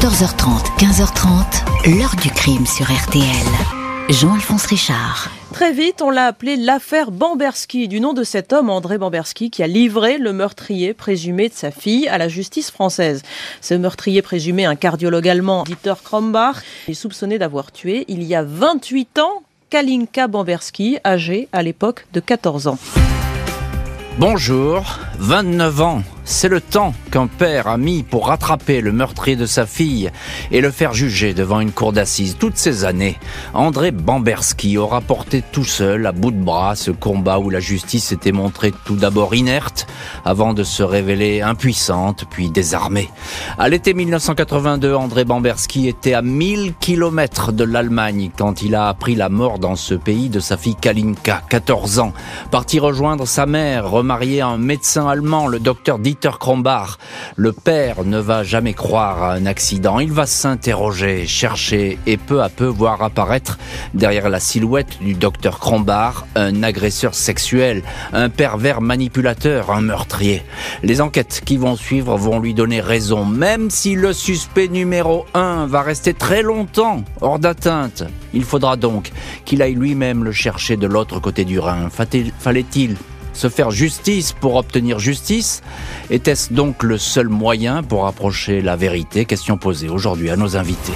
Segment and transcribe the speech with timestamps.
[0.00, 3.24] 14h30, 15h30, l'heure du crime sur RTL.
[4.08, 5.28] Jean-Alphonse Richard.
[5.52, 9.60] Très vite, on l'a appelé l'affaire Bamberski, du nom de cet homme, André Bamberski, qui
[9.60, 13.22] a livré le meurtrier présumé de sa fille à la justice française.
[13.60, 18.44] Ce meurtrier présumé, un cardiologue allemand, Dieter Krombach, est soupçonné d'avoir tué, il y a
[18.44, 22.78] 28 ans, Kalinka Bamberski, âgée à l'époque de 14 ans.
[24.20, 29.46] Bonjour, 29 ans, c'est le temps qu'un père a mis pour rattraper le meurtrier de
[29.46, 30.10] sa fille
[30.50, 32.36] et le faire juger devant une cour d'assises.
[32.38, 33.16] Toutes ces années,
[33.54, 38.04] André Bamberski aura porté tout seul, à bout de bras, ce combat où la justice
[38.04, 39.86] s'était montrée tout d'abord inerte,
[40.26, 43.08] avant de se révéler impuissante, puis désarmée.
[43.58, 49.14] À l'été 1982, André Bamberski était à 1000 kilomètres de l'Allemagne quand il a appris
[49.14, 52.12] la mort dans ce pays de sa fille Kalinka, 14 ans.
[52.50, 56.17] Parti rejoindre sa mère, remariée à un médecin allemand, le docteur Dieter
[57.36, 60.00] Le père ne va jamais croire à un accident.
[60.00, 63.58] Il va s'interroger, chercher et peu à peu voir apparaître
[63.94, 70.42] derrière la silhouette du docteur Krombach un agresseur sexuel, un pervers manipulateur, un meurtrier.
[70.82, 75.66] Les enquêtes qui vont suivre vont lui donner raison, même si le suspect numéro 1
[75.66, 78.04] va rester très longtemps hors d'atteinte.
[78.34, 79.12] Il faudra donc
[79.44, 81.88] qu'il aille lui-même le chercher de l'autre côté du Rhin.
[81.90, 82.96] Fallait-il
[83.38, 85.62] se faire justice pour obtenir justice
[86.10, 89.24] Était-ce donc le seul moyen pour approcher la vérité?
[89.24, 90.92] Question posée aujourd'hui à nos invités.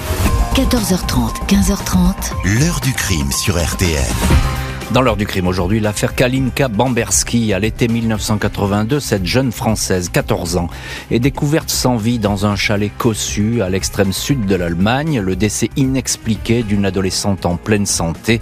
[0.55, 2.59] 14h30, 15h30.
[2.59, 4.52] L'heure du crime sur RTL.
[4.93, 7.51] Dans l'heure du crime aujourd'hui, l'affaire Kalinka Bamberski.
[7.51, 10.69] À l'été 1982, cette jeune Française, 14 ans,
[11.09, 15.19] est découverte sans vie dans un chalet cossu à l'extrême sud de l'Allemagne.
[15.19, 18.39] Le décès inexpliqué d'une adolescente en pleine santé.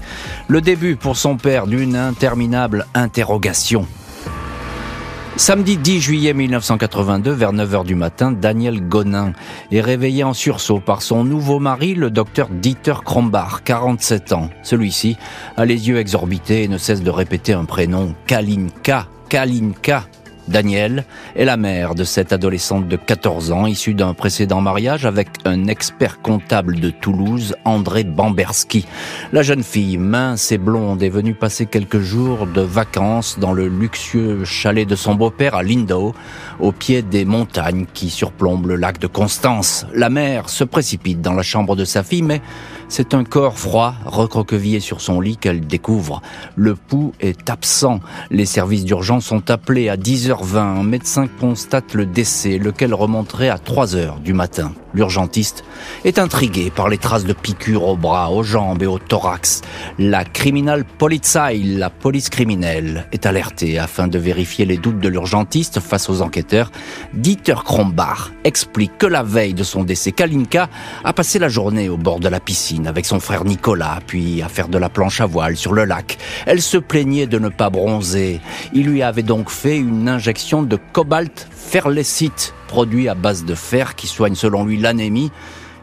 [0.50, 3.88] Le début pour son père d'une interminable interrogation.
[5.38, 9.32] Samedi 10 juillet 1982, vers 9h du matin, Daniel Gonin
[9.72, 14.50] est réveillé en sursaut par son nouveau mari, le docteur Dieter Krombach, 47 ans.
[14.62, 15.18] Celui-ci
[15.56, 20.04] a les yeux exorbités et ne cesse de répéter un prénom, Kalinka, Kalinka.
[20.48, 25.30] Daniel est la mère de cette adolescente de 14 ans, issue d'un précédent mariage avec
[25.46, 28.86] un expert comptable de Toulouse, André Bamberski.
[29.32, 33.68] La jeune fille, mince et blonde, est venue passer quelques jours de vacances dans le
[33.68, 36.14] luxueux chalet de son beau-père à Lindau,
[36.60, 39.86] au pied des montagnes qui surplombent le lac de Constance.
[39.94, 42.42] La mère se précipite dans la chambre de sa fille, mais
[42.92, 46.22] c'est un corps froid, recroquevillé sur son lit qu'elle découvre.
[46.58, 48.02] Le pouls est absent.
[48.32, 50.58] Les services d'urgence sont appelés à 10h20.
[50.58, 54.74] Un médecin constate le décès, lequel remonterait à 3h du matin.
[54.94, 55.64] L'urgentiste
[56.04, 59.62] est intrigué par les traces de piqûres aux bras, aux jambes et au thorax.
[59.98, 65.80] La criminal polizei, la police criminelle, est alertée afin de vérifier les doutes de l'urgentiste
[65.80, 66.72] face aux enquêteurs.
[67.14, 70.70] Dieter Krombach explique que la veille de son décès, Kalinka
[71.04, 74.50] a passé la journée au bord de la piscine avec son frère Nicolas, puis à
[74.50, 76.18] faire de la planche à voile sur le lac.
[76.46, 78.40] Elle se plaignait de ne pas bronzer.
[78.74, 83.96] Il lui avait donc fait une injection de cobalt ferlecite, produit à base de fer
[83.96, 85.32] qui soigne selon lui l'anémie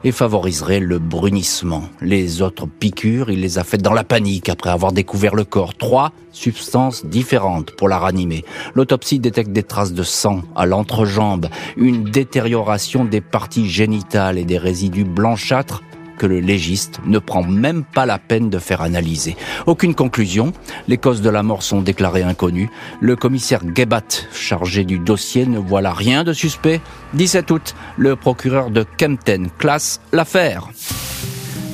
[0.04, 1.84] et favoriserait le brunissement.
[2.00, 5.74] Les autres piqûres, il les a faites dans la panique après avoir découvert le corps.
[5.74, 8.44] Trois substances différentes pour la ranimer.
[8.74, 14.58] L'autopsie détecte des traces de sang à l'entrejambe, une détérioration des parties génitales et des
[14.58, 15.82] résidus blanchâtres
[16.18, 19.36] que le légiste ne prend même pas la peine de faire analyser.
[19.66, 20.52] Aucune conclusion,
[20.88, 22.68] les causes de la mort sont déclarées inconnues.
[23.00, 26.80] Le commissaire Gebat, chargé du dossier, ne voit là rien de suspect.
[27.14, 30.68] 17 août, le procureur de Kempten classe l'affaire.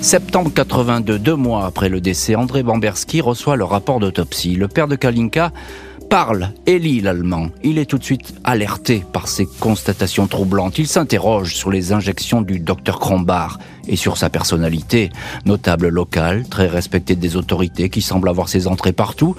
[0.04, 4.54] Septembre 82, deux mois après le décès, André Bamberski reçoit le rapport d'autopsie.
[4.54, 5.50] Le père de Kalinka
[6.14, 7.48] parle et lit l'allemand.
[7.64, 10.78] Il est tout de suite alerté par ces constatations troublantes.
[10.78, 13.58] Il s'interroge sur les injections du docteur Krombach
[13.88, 15.10] et sur sa personnalité,
[15.44, 19.34] notable local, très respecté des autorités qui semble avoir ses entrées partout,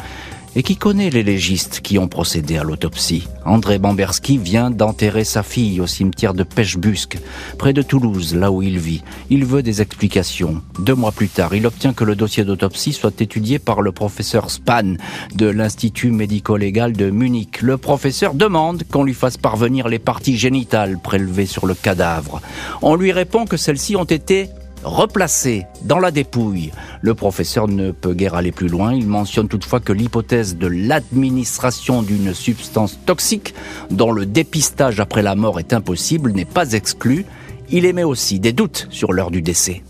[0.55, 3.27] et qui connaît les légistes qui ont procédé à l'autopsie.
[3.45, 7.17] André Bamberski vient d'enterrer sa fille au cimetière de Pêchebusque,
[7.57, 9.03] près de Toulouse, là où il vit.
[9.29, 10.61] Il veut des explications.
[10.79, 14.49] Deux mois plus tard, il obtient que le dossier d'autopsie soit étudié par le professeur
[14.49, 14.95] Span
[15.35, 17.61] de l'Institut médico-légal de Munich.
[17.61, 22.41] Le professeur demande qu'on lui fasse parvenir les parties génitales prélevées sur le cadavre.
[22.81, 24.49] On lui répond que celles-ci ont été
[24.85, 26.71] replacé dans la dépouille.
[27.01, 28.93] Le professeur ne peut guère aller plus loin.
[28.93, 33.55] Il mentionne toutefois que l'hypothèse de l'administration d'une substance toxique
[33.89, 37.25] dont le dépistage après la mort est impossible n'est pas exclue.
[37.69, 39.81] Il émet aussi des doutes sur l'heure du décès.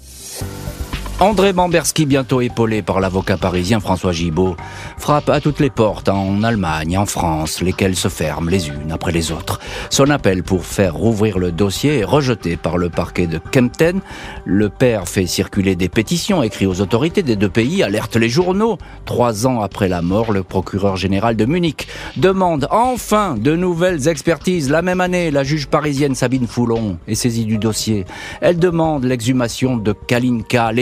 [1.22, 4.58] André Bamberski, bientôt épaulé par l'avocat parisien François Gibault,
[4.98, 9.14] frappe à toutes les portes en Allemagne, en France, lesquelles se ferment les unes après
[9.14, 9.62] les autres.
[9.90, 14.02] Son appel pour faire rouvrir le dossier est rejeté par le parquet de Kempten.
[14.44, 18.78] Le père fait circuler des pétitions, écrit aux autorités des deux pays, alerte les journaux.
[19.06, 24.70] Trois ans après la mort, le procureur général de Munich demande enfin de nouvelles expertises.
[24.70, 28.04] La même année, la juge parisienne Sabine Foulon est saisie du dossier.
[28.42, 30.74] Elle demande l'exhumation de Kalinka.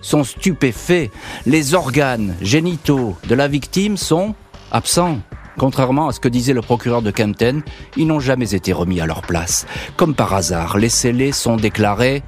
[0.00, 1.10] Sont stupéfaits.
[1.46, 4.34] Les organes génitaux de la victime sont
[4.70, 5.18] absents.
[5.58, 7.62] Contrairement à ce que disait le procureur de Kempten,
[7.96, 9.66] ils n'ont jamais été remis à leur place.
[9.96, 12.22] Comme par hasard, les scellés sont déclarés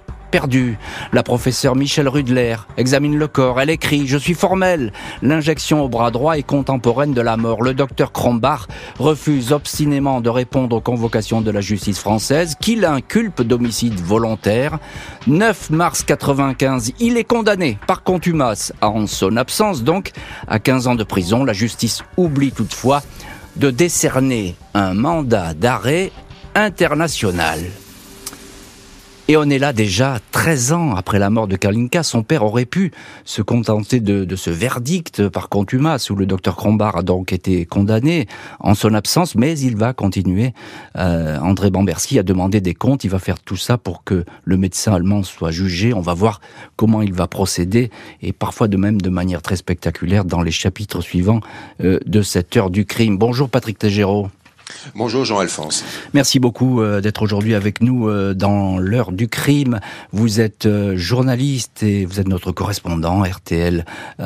[1.12, 3.61] La professeure Michel Rudler examine le corps.
[3.61, 4.93] Elle écrit Je suis formelle.
[5.23, 7.62] L'injection au bras droit est contemporaine de la mort.
[7.62, 8.69] Le docteur Krombach
[8.99, 14.79] refuse obstinément de répondre aux convocations de la justice française qui l'inculpe d'homicide volontaire.
[15.27, 20.12] 9 mars 95, il est condamné par contumace en son absence donc
[20.47, 21.44] à 15 ans de prison.
[21.44, 23.03] La justice oublie toutefois
[23.56, 26.12] de décerner un mandat d'arrêt
[26.55, 27.61] international.
[29.31, 32.03] Et on est là déjà 13 ans après la mort de Kalinka.
[32.03, 32.91] Son père aurait pu
[33.25, 38.27] se contenter de, ce verdict par contumace où le docteur Krombar a donc été condamné
[38.59, 40.53] en son absence, mais il va continuer.
[40.97, 43.05] Euh, André Bamberski a demandé des comptes.
[43.05, 45.94] Il va faire tout ça pour que le médecin allemand soit jugé.
[45.94, 46.41] On va voir
[46.75, 47.93] comment il va procéder
[48.23, 51.38] et parfois de même de manière très spectaculaire dans les chapitres suivants
[51.85, 53.17] euh, de cette heure du crime.
[53.17, 54.29] Bonjour Patrick Tégéraud.
[54.95, 55.85] Bonjour Jean-Alphonse.
[56.15, 59.81] Merci beaucoup euh, d'être aujourd'hui avec nous euh, dans l'heure du crime.
[60.13, 63.85] Vous êtes euh, journaliste et vous êtes notre correspondant RTL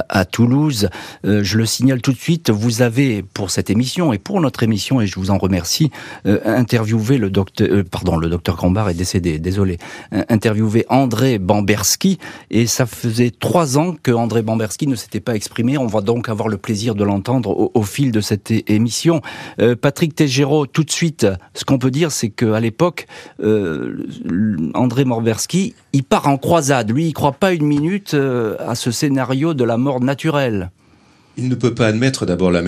[0.08, 0.88] à Toulouse.
[1.24, 5.00] Je le signale tout de suite, vous avez pour cette émission et pour notre émission,
[5.00, 5.90] et je vous en remercie,
[6.24, 9.78] interviewé le docteur, pardon, le docteur Grambard est décédé, désolé,
[10.28, 12.18] interviewé André Bamberski
[12.50, 15.78] et ça faisait trois ans que André Bamberski ne s'était pas exprimé.
[15.78, 19.20] On va donc avoir le plaisir de l'entendre au, fil de cette émission.
[19.80, 23.06] Patrick Géraud, tout de suite, ce qu'on peut dire, c'est qu'à l'époque,
[23.40, 23.96] euh,
[24.74, 26.90] André Morberski, il part en croisade.
[26.90, 30.72] Lui, il croit pas une minute euh, à ce scénario de la mort naturelle.
[31.36, 32.62] Il ne peut pas admettre d'abord la,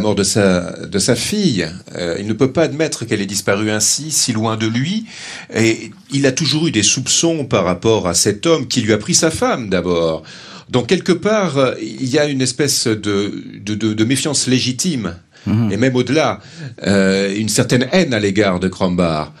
[0.00, 1.68] mort de sa, fille.
[1.94, 5.06] Euh, il ne peut pas admettre qu'elle ait disparu ainsi, si loin de lui.
[5.54, 8.98] Et il a toujours eu des soupçons par rapport à cet homme qui lui a
[8.98, 10.24] pris sa femme d'abord.
[10.70, 15.14] Donc quelque part, il y a une espèce de méfiance légitime
[15.46, 16.40] et même au-delà,
[16.86, 19.32] euh, une certaine haine à l'égard de Crombar.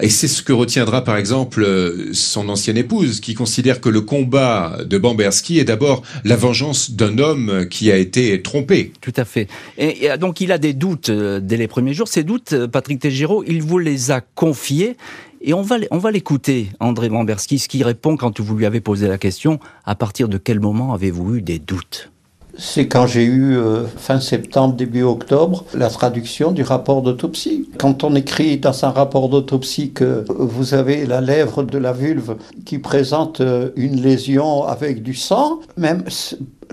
[0.00, 1.66] Et c'est ce que retiendra par exemple
[2.12, 7.18] son ancienne épouse, qui considère que le combat de Bamberski est d'abord la vengeance d'un
[7.18, 8.92] homme qui a été trompé.
[9.00, 9.48] Tout à fait.
[9.76, 12.06] Et, donc il a des doutes euh, dès les premiers jours.
[12.06, 14.96] Ces doutes, euh, Patrick Tégéraud, il vous les a confiés.
[15.40, 18.80] Et on va, on va l'écouter, André Bamberski, ce qui répond quand vous lui avez
[18.80, 22.10] posé la question, à partir de quel moment avez-vous eu des doutes?
[22.58, 27.70] C'est quand j'ai eu, euh, fin septembre, début octobre, la traduction du rapport d'autopsie.
[27.78, 32.36] Quand on écrit dans un rapport d'autopsie que vous avez la lèvre de la vulve
[32.66, 36.02] qui présente euh, une lésion avec du sang, même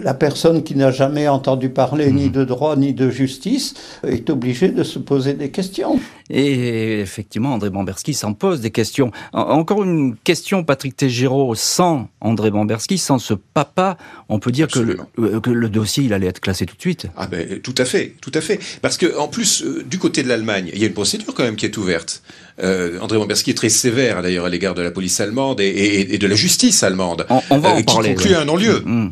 [0.02, 2.32] la personne qui n'a jamais entendu parler ni mhm.
[2.32, 3.74] de droit ni de justice
[4.06, 6.00] est obligée de se poser des questions.
[6.30, 9.12] Et effectivement, André Bamberski s'en pose des questions.
[9.34, 13.98] Encore une question, Patrick Tégéraud, sans André Bamberski, sans ce papa,
[14.28, 16.82] on peut dire que le, euh, que le, dossier, il allait être classé tout de
[16.82, 17.08] suite.
[17.16, 18.60] Ah ben, tout à fait, tout à fait.
[18.82, 21.44] Parce que en plus, euh, du côté de l'Allemagne, il y a une procédure quand
[21.44, 22.24] même qui est ouverte.
[22.64, 26.28] Euh, André Bamberski est très sévère d'ailleurs à l'égard de la police allemande et, de
[26.28, 28.82] la justice allemande, on, va en qui conclut un non-lieu.
[28.84, 29.12] Mm.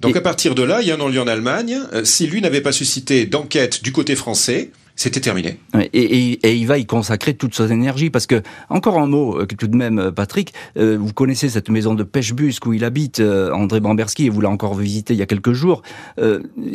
[0.00, 1.80] Donc à partir de là, il y a un en Allemagne.
[1.92, 5.58] Euh, si lui n'avait pas suscité d'enquête du côté français, c'était terminé.
[5.92, 9.66] Et, il va y consacrer toute son énergie parce que encore un mot euh, tout
[9.66, 14.26] de même, euh, Patrick, vous connaissez cette maison de pêche-busque où il habite, André Bamberski,
[14.26, 15.82] et vous l'avez encore visité il y a quelques jours.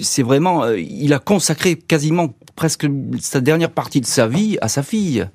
[0.01, 2.87] c'est vraiment, il a consacré quasiment presque
[3.19, 5.27] sa dernière partie de sa vie à sa fille.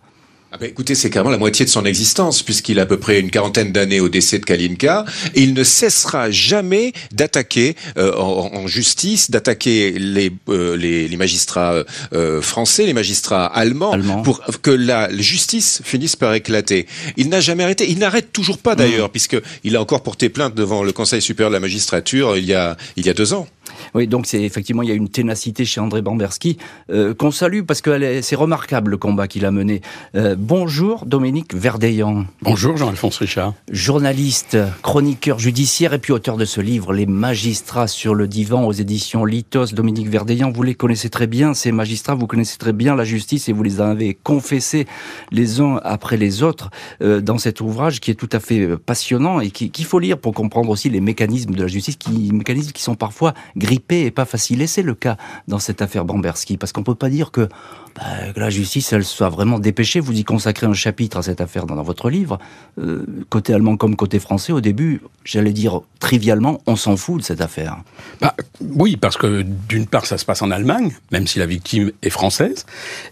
[0.51, 3.21] Ah ben écoutez, c'est carrément la moitié de son existence, puisqu'il a à peu près
[3.21, 8.67] une quarantaine d'années au décès de Kalinka, et il ne cessera jamais d'attaquer euh, en,
[8.67, 15.83] justice, d'attaquer les, euh, les, magistrats euh, français, les magistrats allemands, pour que la justice
[15.85, 16.87] finisse par éclater.
[17.19, 19.13] Il n'a jamais arrêté, il n'arrête toujours pas d'ailleurs, mmh.
[19.13, 22.79] puisqu'il a encore porté plainte devant le Conseil supérieur de la magistrature il y a,
[22.97, 23.47] il y a deux ans.
[23.95, 26.59] Oui, donc c'est effectivement il y a une ténacité chez André Bamberski
[26.91, 29.81] euh, qu'on salue parce que c'est remarquable le combat qu'il a mené.
[30.15, 32.25] Euh, bonjour Dominique Verdeillan.
[32.43, 33.55] Bonjour Jean-Alphonse Richard.
[33.71, 38.73] Journaliste, chroniqueur judiciaire et puis auteur de ce livre Les magistrats sur le divan aux
[38.73, 39.67] éditions Litos.
[39.73, 43.49] Dominique Verdeillan, vous les connaissez très bien ces magistrats, vous connaissez très bien la justice
[43.49, 44.87] et vous les avez confessés
[45.31, 46.71] les uns après les autres
[47.03, 50.35] euh, dans cet ouvrage qui est tout à fait passionnant et qu'il faut lire pour
[50.35, 54.25] comprendre aussi les mécanismes de la justice, qui mécanismes qui sont parfois grippé et pas
[54.25, 54.63] facile.
[54.63, 55.17] Et c'est le cas
[55.49, 57.49] dans cette affaire Bamberski, parce qu'on peut pas dire que,
[57.97, 58.05] bah,
[58.37, 60.01] la justice, elle soit vraiment dépêchée.
[60.01, 62.39] Vous y consacrez un chapitre à cette affaire dans, votre livre.
[62.79, 67.25] Euh, côté allemand comme côté français, au début, j'allais dire trivialement, on s'en fout de
[67.25, 67.79] cette affaire.
[68.21, 71.93] Bah, oui, parce que d'une part, ça se passe en Allemagne, même si la victime
[72.03, 72.65] est française,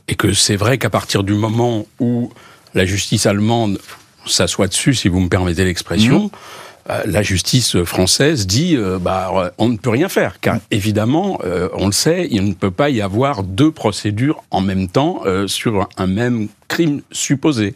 [0.08, 2.32] et que c'est vrai qu'à partir du moment où
[2.74, 3.80] la justice allemande
[4.26, 6.30] s'assoit dessus, si vous me permettez l'expression, mmh.
[6.90, 11.68] Euh, la justice française dit euh, bah on ne peut rien faire car évidemment euh,
[11.74, 15.88] on le sait il ne peut pas y avoir deux procédures en même temps sur
[15.96, 17.74] un même crime supposé.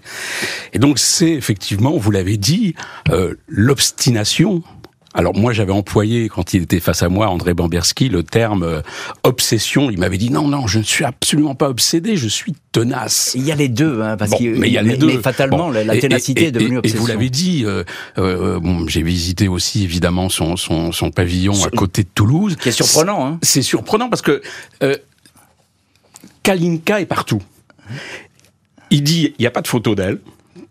[0.72, 2.74] Et donc c'est effectivement vous l'avez dit
[3.48, 4.62] l'obstination
[5.12, 8.80] alors moi j'avais employé quand il était face à moi André Bamberski le terme euh,
[9.24, 9.90] obsession.
[9.90, 13.32] Il m'avait dit non non je ne suis absolument pas obsédé, je suis tenace.
[13.34, 15.08] Il y a les deux hein, parce que mais il y a les deux.
[15.08, 16.98] Mais fatalement la, ténacité est devenue obsession.
[16.98, 17.82] Et vous l'avez dit, euh,
[18.18, 22.56] euh, bon, j'ai visité aussi évidemment son son, son pavillon à côté de Toulouse.
[22.56, 23.26] Qui est surprenant.
[23.26, 23.38] Hein.
[23.42, 24.40] C'est surprenant parce que
[26.44, 27.42] Kalinka est partout.
[28.90, 30.20] Il dit il n'y a pas de photo d'elle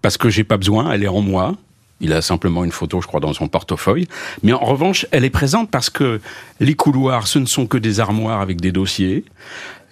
[0.01, 1.57] parce que j'ai pas besoin, elle est en moi.
[2.01, 4.07] Il a simplement une photo, je crois, dans son portefeuille.
[4.43, 6.21] Mais en revanche, elle est présente parce que
[6.59, 9.25] les couloirs, ce ne sont que des armoires avec des dossiers.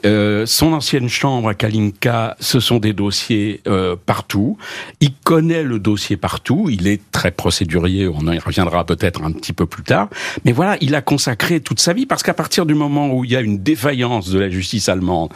[0.06, 4.58] Euh, son ancienne chambre à Kalinka, ce sont des dossiers euh, partout.
[5.02, 6.68] Il connaît le dossier partout.
[6.70, 8.08] Il est très procédurier.
[8.08, 10.10] On y reviendra peut-être un petit peu plus tard.
[10.46, 13.32] Mais voilà, il a consacré toute sa vie parce qu'à partir du moment où il
[13.32, 15.32] y a une défaillance de la justice allemande,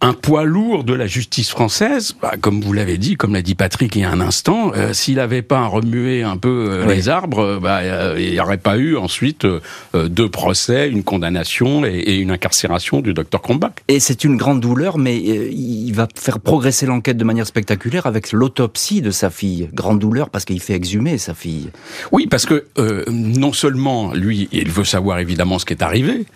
[0.00, 3.54] un poids lourd de la justice française, bah, comme vous l'avez dit, comme l'a dit
[3.54, 7.08] Patrick il y a un instant, euh, s'il n'avait pas remué un peu euh, les
[7.08, 7.80] arbres, euh, bah,
[8.18, 9.46] il n'y aurait pas eu ensuite
[9.94, 13.72] deux procès, une condamnation et, une incarcération du docteur Krombach.
[13.88, 18.32] Et c'est une grande douleur, mais il va faire progresser l'enquête de manière spectaculaire avec
[18.32, 19.68] l'autopsie de sa fille.
[19.72, 21.70] Grande douleur parce qu'il fait exhumer sa fille.
[22.12, 22.66] Oui, parce que
[23.10, 26.26] non seulement lui, il veut savoir évidemment ce qui est arrivé,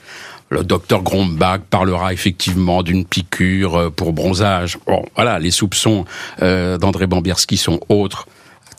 [0.50, 4.78] le docteur Grombach parlera effectivement d'une piqûre euh, pour bronzage.
[4.87, 6.04] Bon, voilà, les soupçons
[6.42, 8.26] euh, d'André Bambierski sont autres.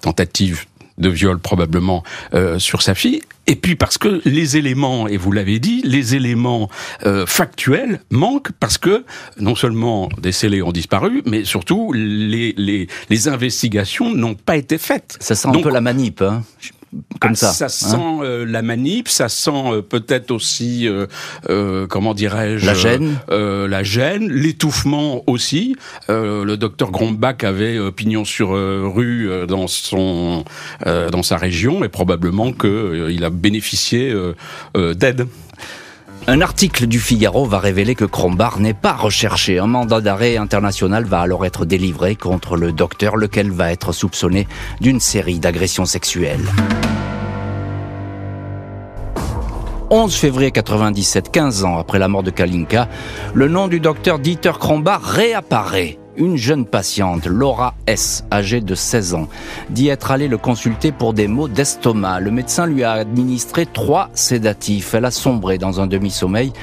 [0.01, 0.66] Tentative
[0.98, 3.22] de viol probablement euh, sur sa fille.
[3.48, 6.70] Et puis parce que les éléments, et vous l'avez dit, les éléments
[7.25, 9.04] factuels manquent parce que
[9.40, 14.78] non seulement des scellés ont disparu, mais surtout les, les, les investigations n'ont pas été
[14.78, 15.18] faites.
[15.20, 16.22] Ça sent un peu la manip.
[16.22, 16.44] Hein
[17.19, 17.53] comme ah, ça.
[17.53, 17.69] Ça hein.
[17.69, 23.83] sent euh, la manip, ça sent euh, peut-être aussi, euh, comment dirais-je, la gêne, la
[23.83, 25.75] gêne, l'étouffement aussi.
[26.10, 30.43] le docteur Grombach avait pignon sur rue dans son
[30.86, 34.13] dans sa région et probablement que il a bénéficié
[34.75, 35.27] d'aide.
[36.28, 39.58] Un article du Figaro va révéler que Krombar n'est pas recherché.
[39.58, 44.48] Un mandat d'arrêt international va alors être délivré contre le docteur, lequel va être soupçonné
[44.80, 46.46] d'une série d'agressions sexuelles.
[49.90, 52.88] 11 février 97, 15 ans après la mort de Kalinka,
[53.34, 59.13] le nom du docteur Dieter Krombar réapparaît une jeune patiente, Laura S., âgée de 16
[59.13, 59.27] ans,
[59.70, 62.20] dit être allée le consulter pour des maux d'estomac.
[62.20, 64.94] Le médecin lui a administré trois sédatifs.
[64.94, 66.53] Elle a sombré dans un demi-sommeil,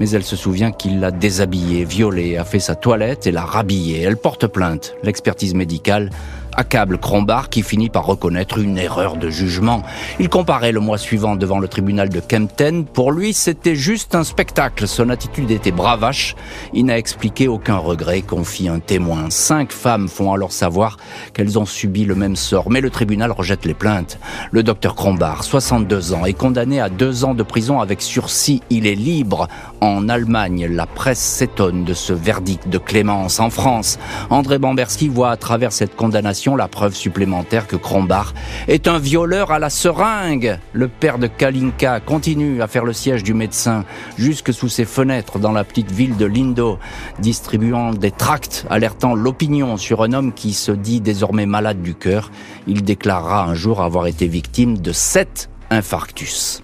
[0.00, 4.02] mais elle se souvient qu'il l'a déshabillée, violée, a fait sa toilette et l'a rhabillée.
[4.02, 4.94] Elle porte plainte.
[5.02, 6.10] L'expertise médicale
[6.56, 9.82] accable Crombar qui finit par reconnaître une erreur de jugement.
[10.18, 12.84] Il comparait le mois suivant devant le tribunal de Kempten.
[12.84, 14.88] Pour lui, c'était juste un spectacle.
[14.88, 16.34] Son attitude était bravache.
[16.72, 19.30] Il n'a expliqué aucun regret, confie un témoin.
[19.30, 20.96] Cinq femmes font alors savoir
[21.34, 24.18] qu'elles ont subi le même sort, mais le tribunal rejette les plaintes.
[24.50, 28.62] Le docteur Crombar, 62 ans, est condamné à deux ans de prison avec sursis.
[28.70, 29.48] Il est libre.
[29.80, 33.40] En Allemagne, la presse s'étonne de ce verdict de clémence.
[33.40, 33.98] En France,
[34.30, 38.34] André Bamberski voit à travers cette condamnation la preuve supplémentaire que Krombar
[38.68, 40.58] est un violeur à la seringue.
[40.72, 43.84] Le père de Kalinka continue à faire le siège du médecin
[44.18, 46.78] jusque sous ses fenêtres dans la petite ville de Lindo,
[47.18, 52.30] distribuant des tracts alertant l'opinion sur un homme qui se dit désormais malade du cœur.
[52.66, 56.62] Il déclarera un jour avoir été victime de sept infarctus.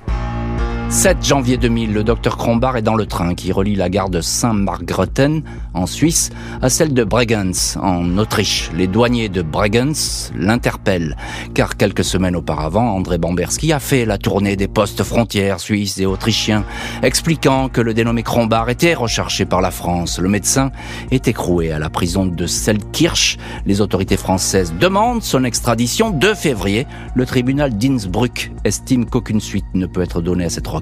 [0.92, 4.20] 7 janvier 2000, le docteur Krombar est dans le train qui relie la gare de
[4.20, 6.28] Saint-Margrethen en Suisse
[6.60, 8.70] à celle de Bregenz en Autriche.
[8.76, 11.16] Les douaniers de Bregenz l'interpellent
[11.54, 16.04] car quelques semaines auparavant, André Bamberski a fait la tournée des postes frontières suisses et
[16.04, 16.62] autrichiens,
[17.02, 20.18] expliquant que le dénommé Krombar était recherché par la France.
[20.18, 20.72] Le médecin
[21.10, 23.38] est écroué à la prison de Selkirch.
[23.64, 26.86] Les autorités françaises demandent son extradition 2 février.
[27.14, 30.81] Le tribunal d'Innsbruck estime qu'aucune suite ne peut être donnée à cette requête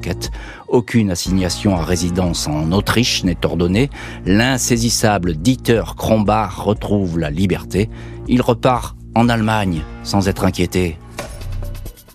[0.69, 3.91] aucune assignation à résidence en Autriche n'est ordonnée.
[4.27, 7.91] L'insaisissable Dieter Krombach retrouve la liberté.
[8.29, 10.97] Il repart en Allemagne sans être inquiété.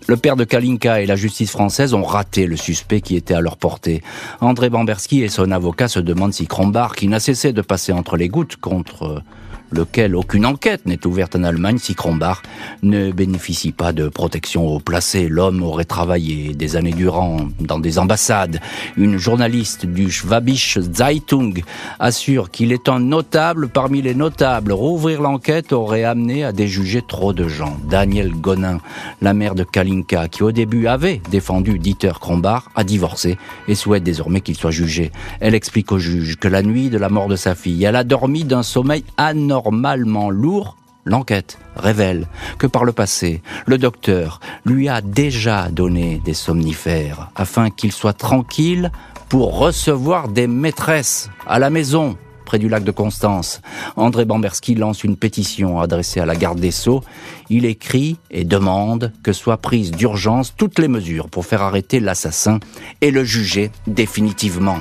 [0.08, 3.42] Le père de Kalinka et la justice française ont raté le suspect qui était à
[3.42, 4.04] leur portée.
[4.40, 8.16] André Bamberski et son avocat se demandent si Krombach, qui n'a cessé de passer entre
[8.16, 9.24] les gouttes contre
[9.72, 12.42] lequel aucune enquête n'est ouverte en Allemagne si Krombach
[12.84, 15.28] ne bénéficie pas de protection au placé.
[15.28, 18.60] L'homme aurait travaillé des années durant dans des ambassades.
[18.98, 21.64] Une journaliste du Schwabische Zeitung
[22.00, 24.72] assure qu'il est un notable parmi les notables.
[24.72, 27.78] Rouvrir l'enquête aurait amené à déjuger trop de gens.
[27.90, 28.80] Daniel Gonin,
[29.22, 34.04] la mère de Kalinka, qui au début avait défendu Dieter Krombach, a divorcé et souhaite
[34.04, 35.12] désormais qu'il soit jugé.
[35.40, 38.04] Elle explique au juge que la nuit de la mort de sa fille, elle a
[38.04, 44.90] dormi d'un sommeil anormal normalement lourd, l'enquête révèle que par le passé, le docteur lui
[44.90, 48.92] a déjà donné des somnifères afin qu'il soit tranquille
[49.30, 53.62] pour recevoir des maîtresses à la maison près du lac de Constance.
[53.96, 57.02] André Bamberski lance une pétition adressée à la garde des Sceaux.
[57.50, 62.60] Il écrit et demande que soient prises d'urgence toutes les mesures pour faire arrêter l'assassin
[63.00, 64.80] et le juger définitivement.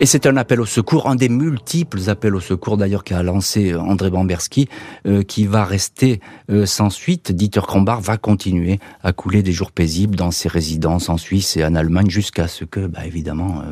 [0.00, 3.72] Et c'est un appel au secours, un des multiples appels au secours d'ailleurs qu'a lancé
[3.72, 4.68] euh, André Bamberski,
[5.06, 6.20] euh, qui va rester
[6.52, 7.32] euh, sans suite.
[7.32, 11.64] Dieter Krombar va continuer à couler des jours paisibles dans ses résidences en Suisse et
[11.64, 13.64] en Allemagne jusqu'à ce que, bah, évidemment,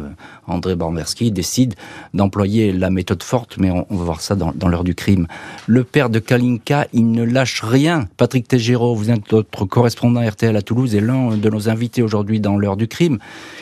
[0.49, 1.75] André Bamberski décide
[2.13, 5.29] d'employer la méthode forte, mais on, va voir ça dans, l'heure du crime.
[5.69, 8.09] Le père de Kalinka, il ne lâche rien.
[8.17, 12.41] Patrick Tegero, vous êtes notre correspondant RTL à Toulouse et l'un de nos invités aujourd'hui
[12.41, 13.19] dans l'heure du crime.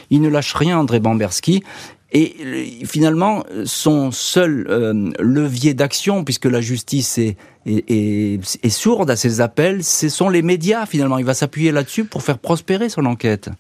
[0.08, 1.62] Il ne lâche rien, André Bamberski.
[2.16, 9.16] Et finalement, son seul euh, levier d'action, puisque la justice est, est, est, sourde à
[9.16, 11.18] ses appels, ce sont les médias finalement.
[11.18, 13.50] Il va s'appuyer là-dessus pour faire prospérer son enquête.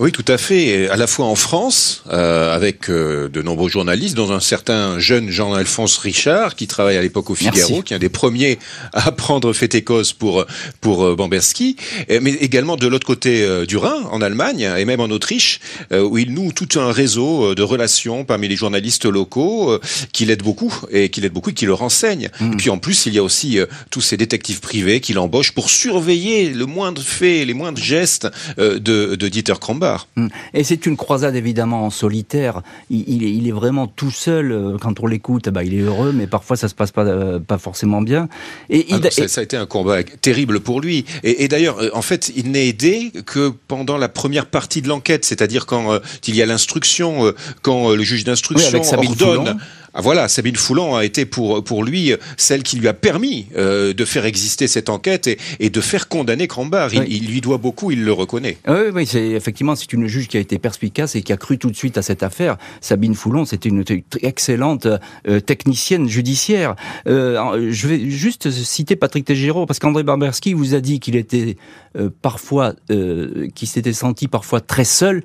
[0.00, 0.88] Oui, tout à fait.
[0.88, 5.28] À la fois en France, euh, avec euh, de nombreux journalistes, dont un certain jeune
[5.28, 8.58] Jean-Alphonse Richard, qui travaille à l'époque au Figaro, qui est un des premiers
[8.94, 10.46] à prendre fait et cause pour
[10.80, 11.76] pour euh, Bamberski,
[12.22, 15.60] mais également de l'autre côté euh, du Rhin, en Allemagne et même en Autriche,
[15.92, 19.78] où il noue tout un réseau de relations parmi les journalistes locaux
[20.14, 22.30] qui l'aident beaucoup et qui l'aident beaucoup et qui le renseignent.
[22.40, 22.54] Hmm.
[22.54, 23.58] Et puis en plus, il y a aussi
[23.90, 28.78] tous ces détectives privés qu'il embauche pour surveiller le moindre fait, les moindres gestes de,
[28.78, 29.89] de Dieter Kromba.
[30.16, 30.26] Mm.
[30.54, 32.62] Et c'est une croisade évidemment en solitaire.
[32.90, 34.52] Il, est, vraiment tout seul.
[34.52, 37.38] Euh, quand on l'écoute, bah, il est heureux, mais parfois ça se passe pas, euh,
[37.38, 38.28] pas forcément bien.
[38.68, 41.04] Et, ah ça, a été un combat terrible pour lui.
[41.22, 45.24] Et, d'ailleurs, euh, en fait, il n'est aidé que pendant la première partie de l'enquête,
[45.24, 49.58] c'est-à-dire quand il y a l'instruction, quand le juge d'instruction ordonne.
[49.94, 53.92] Ah voilà, Sabine Foulon a été pour pour lui celle qui lui a permis euh,
[53.92, 56.92] de faire exister cette enquête et, et de faire condamner Crambar.
[56.94, 58.58] Il, lui doit beaucoup, il le reconnaît.
[58.68, 61.58] Oui, oui, c'est effectivement c'est une juge qui a été perspicace et qui a cru
[61.58, 62.56] tout de suite à cette affaire.
[62.80, 63.84] Sabine Foulon, c'était une
[64.22, 64.86] excellente
[65.26, 66.76] euh, technicienne judiciaire.
[67.06, 71.56] Euh, je vais juste citer Patrick Tegero parce qu'André Barberski vous a dit qu'il était
[71.96, 75.22] euh, parfois, qu'il s'était senti parfois très seul.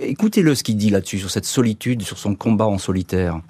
[0.00, 3.40] Écoutez-le ce qu'il dit là-dessus sur cette solitude, sur son combat en solitaire.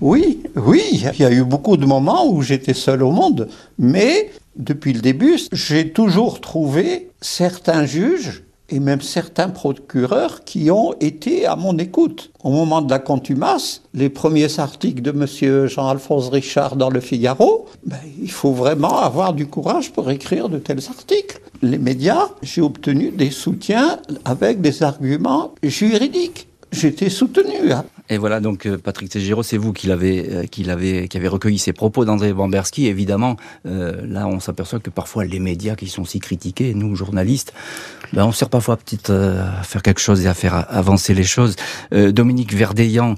[0.00, 4.30] Oui, oui, il y a eu beaucoup de moments où j'étais seul au monde, mais
[4.56, 11.46] depuis le début, j'ai toujours trouvé certains juges et même certains procureurs qui ont été
[11.46, 12.30] à mon écoute.
[12.44, 15.66] Au moment de la contumace, les premiers articles de M.
[15.66, 20.58] Jean-Alphonse Richard dans le Figaro, ben, il faut vraiment avoir du courage pour écrire de
[20.58, 21.40] tels articles.
[21.62, 26.46] Les médias, j'ai obtenu des soutiens avec des arguments juridiques.
[26.70, 27.72] J'étais soutenu.
[28.10, 31.28] Et voilà, donc euh, Patrick Tegero, c'est vous qui l'avez, euh, qui l'avez, qui avez
[31.28, 32.86] recueilli ces propos d'André Bamberski.
[32.86, 37.52] Évidemment, euh, là, on s'aperçoit que parfois les médias qui sont si critiqués, nous journalistes,
[38.14, 41.56] ben, on sert parfois petite à faire quelque chose et à faire avancer les choses.
[41.92, 43.16] Dominique Verdeillan,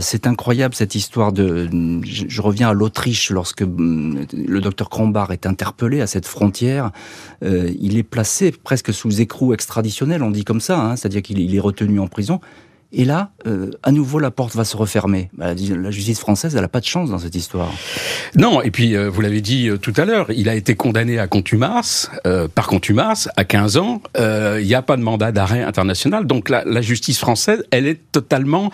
[0.00, 1.68] c'est incroyable cette histoire de.
[2.04, 6.90] Je, reviens à l'Autriche lorsque le docteur Krombar est interpellé à cette frontière.
[7.42, 11.60] il est placé presque sous écrou extraditionnel, on dit comme ça, hein, c'est-à-dire qu'il est
[11.60, 12.40] retenu en prison
[12.92, 15.28] Et là, euh, à nouveau, la porte va se refermer.
[15.32, 17.72] Bah, la justice française, elle n'a pas de chance dans cette histoire.
[18.36, 21.18] Non, et puis, euh, vous l'avez dit euh, tout à l'heure, il a été condamné
[21.18, 22.10] à contumace,
[22.54, 24.02] par contumace, à 15 ans.
[24.16, 26.26] Il n'y a pas de mandat d'arrêt international.
[26.26, 28.70] Donc la, la, justice française, elle est totalement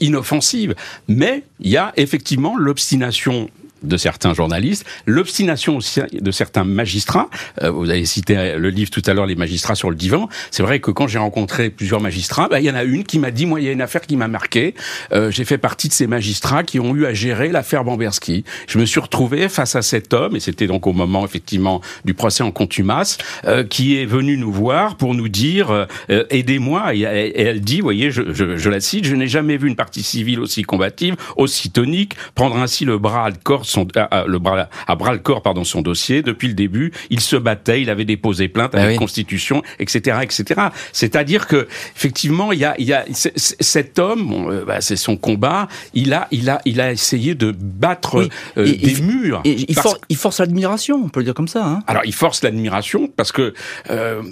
[0.00, 0.74] inoffensive.
[1.08, 3.48] Mais il y a effectivement l'obstination
[3.86, 7.28] de certains journalistes, l'obstination aussi de certains magistrats.
[7.62, 10.28] Euh, vous avez cité le livre tout à l'heure, Les magistrats sur le divan.
[10.50, 13.18] C'est vrai que quand j'ai rencontré plusieurs magistrats, bah, il y en a une qui
[13.18, 14.74] m'a dit, moi, il y a une affaire qui m'a marqué.
[15.12, 18.44] Euh, j'ai fait partie de ces magistrats qui ont eu à gérer l'affaire Bamberski.
[18.66, 22.14] Je me suis retrouvé face à cet homme, et c'était donc au moment effectivement du
[22.14, 26.94] procès en contumace, euh, qui est venu nous voir pour nous dire, aidez-moi.
[26.94, 27.02] Et,
[27.36, 30.40] elle dit, voyez, je, je, je la cite, je n'ai jamais vu une partie civile
[30.40, 34.94] aussi combative, aussi tonique, prendre ainsi le bras à corps son, à, le bras, à
[34.94, 36.92] bras le corps pardon son dossier depuis le début.
[37.10, 40.60] Il se battait, il avait déposé plainte à bah la Constitution, etc., etc.
[40.92, 45.16] C'est-à-dire que effectivement, il y a, il y a cet homme, euh, bah, c'est son
[45.16, 45.68] combat.
[45.94, 49.42] Il a, il a, il a essayé de battre euh, des murs.
[49.44, 49.76] Et il,
[50.08, 51.64] il, force l'admiration, on peut le dire comme ça.
[51.66, 51.82] Hein.
[51.86, 53.52] Alors, il force l'admiration parce que
[53.90, 54.22] euh,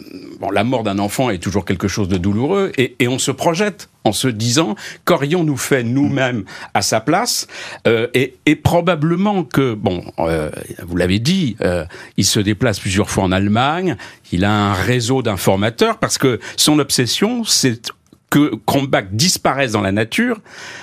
[0.41, 3.31] bon, la mort d'un enfant est toujours quelque chose de douloureux et, et on se
[3.31, 7.47] projette en se disant qu'aurions-nous fait nous-mêmes à sa place
[7.87, 10.51] euh, et, et, probablement que bon euh,
[10.87, 11.85] vous l'avez dit euh,
[12.17, 13.97] il se déplace plusieurs fois en Allemagne
[14.33, 17.93] il a un réseau d'informateurs parce que son obsession c'est
[18.31, 20.41] que Kronbach disparaisse dans la nature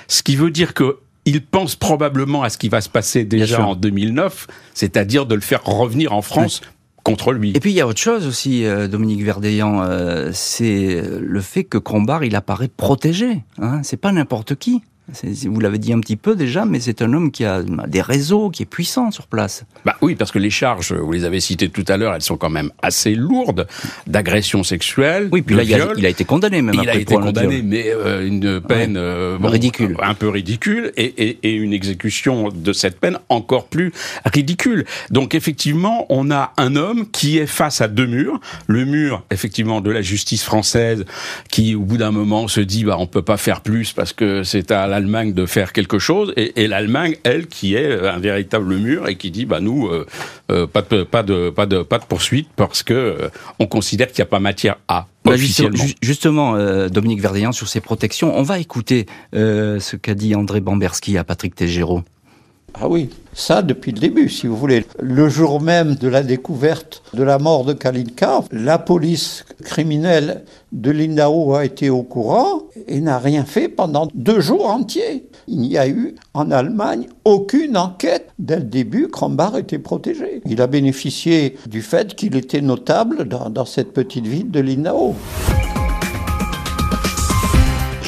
[0.07, 3.63] ce qui veut dire que il pense probablement à ce qui va se passer déjà
[3.63, 6.61] en 2009, c'est-à-dire de le faire revenir en France
[7.03, 7.51] contre lui.
[7.55, 11.63] Et puis il y a autre chose aussi, euh, Dominique Verdeillan, euh, c'est le fait
[11.63, 13.43] que Crombar il apparaît protégé.
[13.59, 14.81] Hein, c'est pas n'importe qui.
[15.45, 18.49] Vous l'avez dit un petit peu déjà, mais c'est un homme qui a des réseaux,
[18.49, 19.65] qui est puissant sur place.
[19.83, 22.37] Bah oui, parce que les charges, vous les avez citées tout à l'heure, elles sont
[22.37, 23.67] quand même assez lourdes
[24.07, 25.27] d'agression sexuelle.
[25.31, 26.75] Oui, puis là, il a, été condamné même.
[26.81, 31.39] Il a été condamné, mais euh, une peine euh, ridicule, un peu ridicule, et, et,
[31.43, 33.91] et, une exécution de cette peine encore plus
[34.25, 34.85] ridicule.
[35.09, 38.39] Donc effectivement, on a un homme qui est face à deux murs.
[38.67, 41.05] Le mur, effectivement, de la justice française,
[41.49, 44.43] qui au bout d'un moment se dit, bah on peut pas faire plus parce que
[44.43, 48.75] c'est à la l'Allemagne de faire quelque chose et, l'Allemagne, elle, qui est un véritable
[48.75, 50.05] mur et qui dit bah nous euh,
[50.51, 54.07] euh, pas de pas de pas de pas de poursuite parce que euh, on considère
[54.07, 55.07] qu'il n'y a pas matière à.
[55.23, 55.33] Bah,
[56.01, 61.23] justement, Dominique Verdeillan, sur ces protections, on va écouter ce qu'a dit André Bamberski à
[61.23, 62.03] Patrick Tégéraud.
[62.73, 64.85] Ah oui, ça depuis le début, si vous voulez.
[64.99, 70.91] Le jour même de la découverte de la mort de Kalinka, la police criminelle de
[70.91, 75.27] Lindau a été au courant et n'a rien fait pendant deux jours entiers.
[75.47, 78.29] Il n'y a eu en Allemagne aucune enquête.
[78.39, 80.41] Dès le début, Krombar était protégé.
[80.45, 85.15] Il a bénéficié du fait qu'il était notable dans, dans cette petite ville de Lindau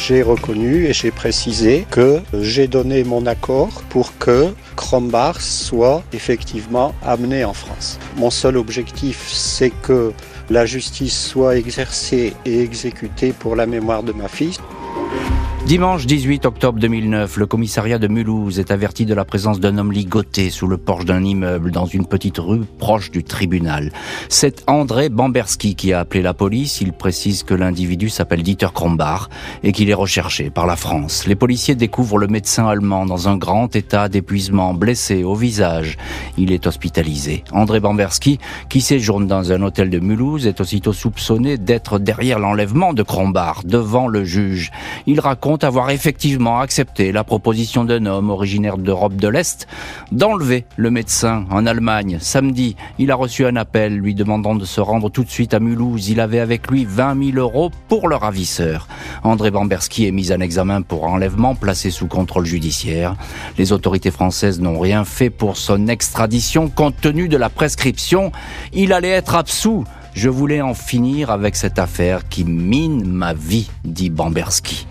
[0.05, 6.93] j'ai reconnu et j'ai précisé que j'ai donné mon accord pour que Krombar soit effectivement
[7.05, 7.99] amené en France.
[8.17, 10.11] Mon seul objectif, c'est que
[10.49, 14.57] la justice soit exercée et exécutée pour la mémoire de ma fille.
[15.65, 19.93] Dimanche 18 octobre 2009, le commissariat de Mulhouse est averti de la présence d'un homme
[19.93, 23.93] ligoté sous le porche d'un immeuble dans une petite rue proche du tribunal.
[24.27, 26.81] C'est André Bamberski qui a appelé la police.
[26.81, 29.29] Il précise que l'individu s'appelle Dieter Krombar
[29.63, 31.25] et qu'il est recherché par la France.
[31.27, 35.97] Les policiers découvrent le médecin allemand dans un grand état d'épuisement, blessé au visage.
[36.37, 37.45] Il est hospitalisé.
[37.53, 42.91] André Bamberski, qui séjourne dans un hôtel de Mulhouse, est aussitôt soupçonné d'être derrière l'enlèvement
[42.91, 44.69] de Krombar devant le juge.
[45.07, 49.67] Il raconte avoir effectivement accepté la proposition d'un homme originaire d'Europe de l'Est
[50.11, 52.17] d'enlever le médecin en Allemagne.
[52.19, 55.59] Samedi, il a reçu un appel lui demandant de se rendre tout de suite à
[55.59, 56.09] Mulhouse.
[56.09, 58.87] Il avait avec lui 20 000 euros pour le ravisseur.
[59.23, 63.15] André Bamberski est mis en examen pour enlèvement placé sous contrôle judiciaire.
[63.57, 68.31] Les autorités françaises n'ont rien fait pour son extradition compte tenu de la prescription.
[68.73, 69.83] Il allait être absous.
[70.13, 74.85] Je voulais en finir avec cette affaire qui mine ma vie, dit Bamberski.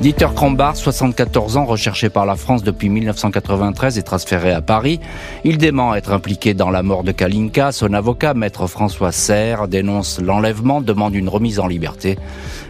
[0.00, 5.00] Dieter Krombar, 74 ans, recherché par la France depuis 1993 et transféré à Paris.
[5.42, 7.72] Il dément être impliqué dans la mort de Kalinka.
[7.72, 12.16] Son avocat, maître François Serre, dénonce l'enlèvement, demande une remise en liberté.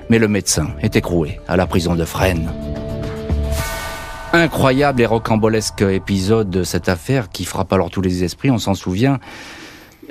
[0.08, 2.50] Mais le médecin est écroué à la prison de Fresnes.
[4.32, 8.74] Incroyable et rocambolesque épisode de cette affaire qui frappe alors tous les esprits, on s'en
[8.74, 9.18] souvient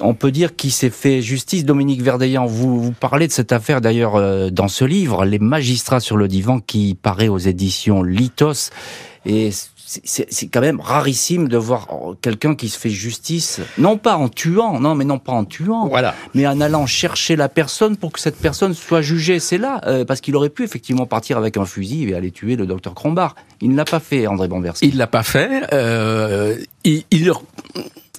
[0.02, 1.66] on peut dire qu'il s'est fait justice.
[1.66, 6.00] Dominique Verdeillan, vous, vous parlez de cette affaire d'ailleurs euh, dans ce livre, Les magistrats
[6.00, 8.72] sur le divan, qui paraît aux éditions Litos.
[9.26, 9.52] Et
[10.04, 11.88] c'est quand même rarissime de voir
[12.22, 15.88] quelqu'un qui se fait justice, non pas en tuant, non mais non pas en tuant,
[15.88, 16.14] voilà.
[16.34, 19.40] mais en allant chercher la personne pour que cette personne soit jugée.
[19.40, 22.58] C'est là, euh, parce qu'il aurait pu effectivement partir avec un fusil et aller tuer
[22.58, 23.36] le docteur Crombard.
[23.62, 24.88] Il ne l'a pas fait, André Bomberski.
[24.88, 25.64] Il l'a pas fait.
[25.74, 27.32] Euh, il, il,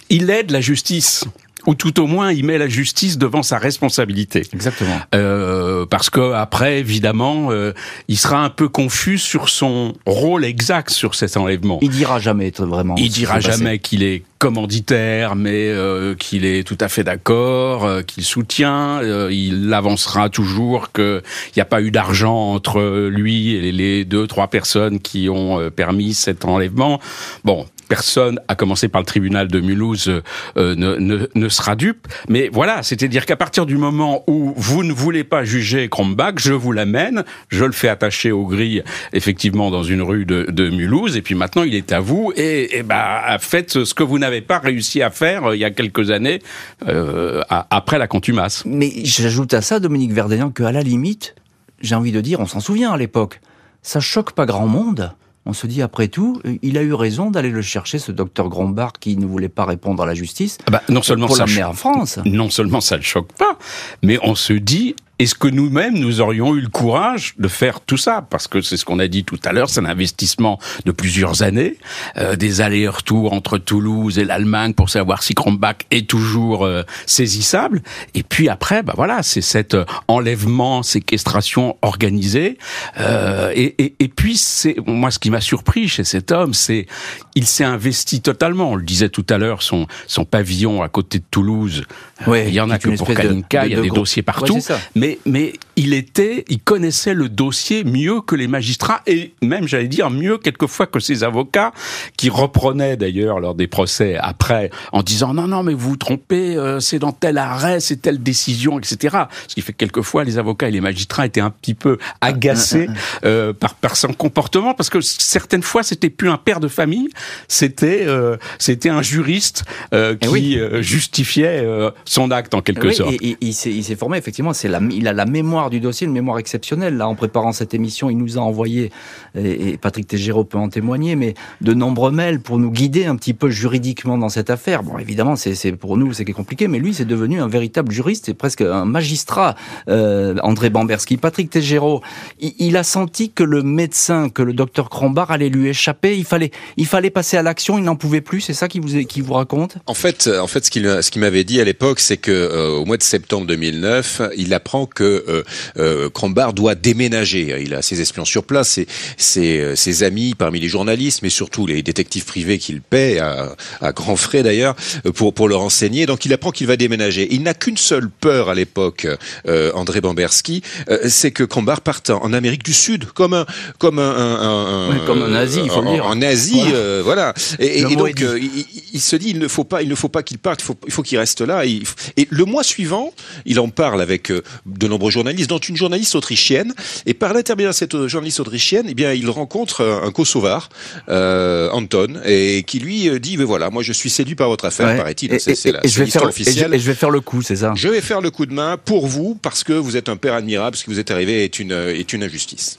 [0.08, 1.24] il aide la justice
[1.68, 4.42] ou tout au moins il met la justice devant sa responsabilité.
[4.54, 4.98] Exactement.
[5.14, 7.74] Euh, parce que après, évidemment, euh,
[8.08, 11.78] il sera un peu confus sur son rôle exact sur cet enlèvement.
[11.82, 12.94] Il dira jamais vraiment.
[12.96, 18.02] Il dira jamais qu'il est commanditaire, mais euh, qu'il est tout à fait d'accord, euh,
[18.02, 19.00] qu'il soutient.
[19.02, 21.22] Euh, il avancera toujours qu'il
[21.56, 26.14] n'y a pas eu d'argent entre lui et les deux, trois personnes qui ont permis
[26.14, 27.00] cet enlèvement.
[27.44, 30.08] Bon, personne, à commencer par le tribunal de Mulhouse,
[30.56, 32.06] euh, ne, ne, ne, sera dupe.
[32.28, 36.52] Mais voilà, c'est-à-dire qu'à partir du moment où vous ne voulez pas juger Krombach, je
[36.52, 41.16] vous l'amène, je le fais attacher aux grilles, effectivement, dans une rue de, de Mulhouse,
[41.16, 44.40] et puis maintenant il est à vous, et, et bah, faites ce que vous n'avez
[44.40, 46.40] pas réussi à faire euh, il y a quelques années,
[46.86, 48.62] euh, après la contumace.
[48.66, 51.34] Mais j'ajoute à ça, Dominique Verdayan, qu'à la limite,
[51.80, 53.40] j'ai envie de dire, on s'en souvient à l'époque,
[53.82, 55.12] ça choque pas grand monde
[55.48, 58.92] on se dit après tout, il a eu raison d'aller le chercher, ce docteur Grombard
[58.92, 60.58] qui ne voulait pas répondre à la justice.
[60.66, 62.18] Ah bah, non seulement pour l'amener en France.
[62.26, 63.58] Non seulement ça ne choque pas,
[64.02, 67.96] mais on se dit, est-ce que nous-mêmes, nous aurions eu le courage de faire tout
[67.96, 68.26] ça?
[68.28, 71.42] Parce que c'est ce qu'on a dit tout à l'heure, c'est un investissement de plusieurs
[71.42, 71.76] années,
[72.16, 77.82] euh, des allers-retours entre Toulouse et l'Allemagne pour savoir si Krombach est toujours euh, saisissable.
[78.14, 82.58] Et puis après, bah voilà, c'est cet euh, enlèvement, séquestration organisée.
[83.00, 86.86] Euh, et, et, et, puis, c'est moi, ce qui m'a surpris chez cet homme, c'est
[87.34, 88.72] il s'est investi totalement.
[88.72, 91.84] On le disait tout à l'heure, son, son pavillon à côté de Toulouse,
[92.26, 94.54] ouais, il y en a que pour Kalinka, il y a des dossiers partout.
[94.54, 99.66] Ouais, mais mais il était, il connaissait le dossier mieux que les magistrats et même,
[99.66, 101.72] j'allais dire, mieux quelquefois que ses avocats
[102.16, 106.56] qui reprenaient d'ailleurs lors des procès après en disant non non mais vous vous trompez,
[106.56, 109.16] euh, c'est dans tel arrêt, c'est telle décision, etc.
[109.46, 112.88] Ce qui fait que quelquefois les avocats et les magistrats étaient un petit peu agacés
[113.24, 117.08] euh, par par son comportement parce que certaines fois c'était plus un père de famille,
[117.46, 120.60] c'était euh, c'était un juriste euh, qui oui.
[120.80, 121.64] justifiait
[122.04, 123.12] son acte en quelque oui, sorte.
[123.20, 126.12] Et, et, il s'est formé effectivement, c'est la il a la mémoire du dossier, une
[126.12, 126.96] mémoire exceptionnelle.
[126.96, 128.90] Là, en préparant cette émission, il nous a envoyé,
[129.36, 133.34] et Patrick Tégéraud peut en témoigner, mais de nombreux mails pour nous guider un petit
[133.34, 134.82] peu juridiquement dans cette affaire.
[134.82, 138.34] Bon, évidemment, c'est pour nous, c'est compliqué, mais lui, c'est devenu un véritable juriste, c'est
[138.34, 139.54] presque un magistrat,
[139.88, 141.16] euh, André Bamberski.
[141.16, 142.02] Patrick Tégéraud,
[142.40, 146.16] il, a senti que le médecin, que le docteur Crombard allait lui échapper.
[146.16, 147.78] Il fallait, il fallait passer à l'action.
[147.78, 148.40] Il n'en pouvait plus.
[148.40, 149.78] C'est ça qui vous, raconte?
[149.86, 152.96] En fait, en fait, ce qu'il qu'il m'avait dit à l'époque, c'est que euh, mois
[152.96, 155.42] de septembre 2009, il apprend que euh,
[155.78, 157.62] euh, doit déménager.
[157.62, 161.66] Il a ses espions sur place, ses, ses, ses, amis parmi les journalistes, mais surtout
[161.66, 164.74] les détectives privés qu'il paie à, à grands frais d'ailleurs
[165.14, 166.06] pour pour le renseigner.
[166.06, 167.28] Donc il apprend qu'il va déménager.
[167.30, 169.06] Il n'a qu'une seule peur à l'époque,
[169.46, 173.46] euh, André Bamberski, euh, c'est que Crombard parte en Amérique du Sud, comme un
[173.78, 176.06] comme un, un, un oui, comme un Asie, il faut en, le dire.
[176.06, 176.74] En Asie, voilà.
[176.74, 177.34] Euh, voilà.
[177.58, 180.22] Et, et donc il, il, se dit il ne faut pas il ne faut pas
[180.22, 181.64] qu'il parte, il faut il faut qu'il reste là.
[181.66, 181.82] Et,
[182.16, 183.12] et le mois suivant,
[183.46, 184.32] il en parle avec
[184.78, 186.74] de nombreux journalistes, dont une journaliste autrichienne.
[187.06, 190.68] Et par l'intermédiaire de cette journaliste autrichienne, eh bien, il rencontre un Kosovar,
[191.08, 194.88] euh, Anton, et qui lui dit, mais voilà, moi je suis séduit par votre affaire,
[194.88, 194.96] ouais.
[194.96, 195.38] paraît-il.
[195.40, 196.66] C'est la l'histoire officielle.
[196.66, 197.72] Et je, et je vais faire le coup, c'est ça?
[197.76, 200.34] Je vais faire le coup de main pour vous, parce que vous êtes un père
[200.34, 202.76] admirable, ce qui vous est arrivé est une, est une injustice.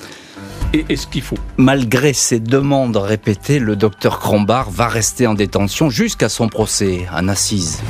[0.73, 1.37] Et est-ce qu'il faut?
[1.57, 7.27] Malgré ses demandes répétées, le docteur Crombard va rester en détention jusqu'à son procès, en
[7.27, 7.81] assise.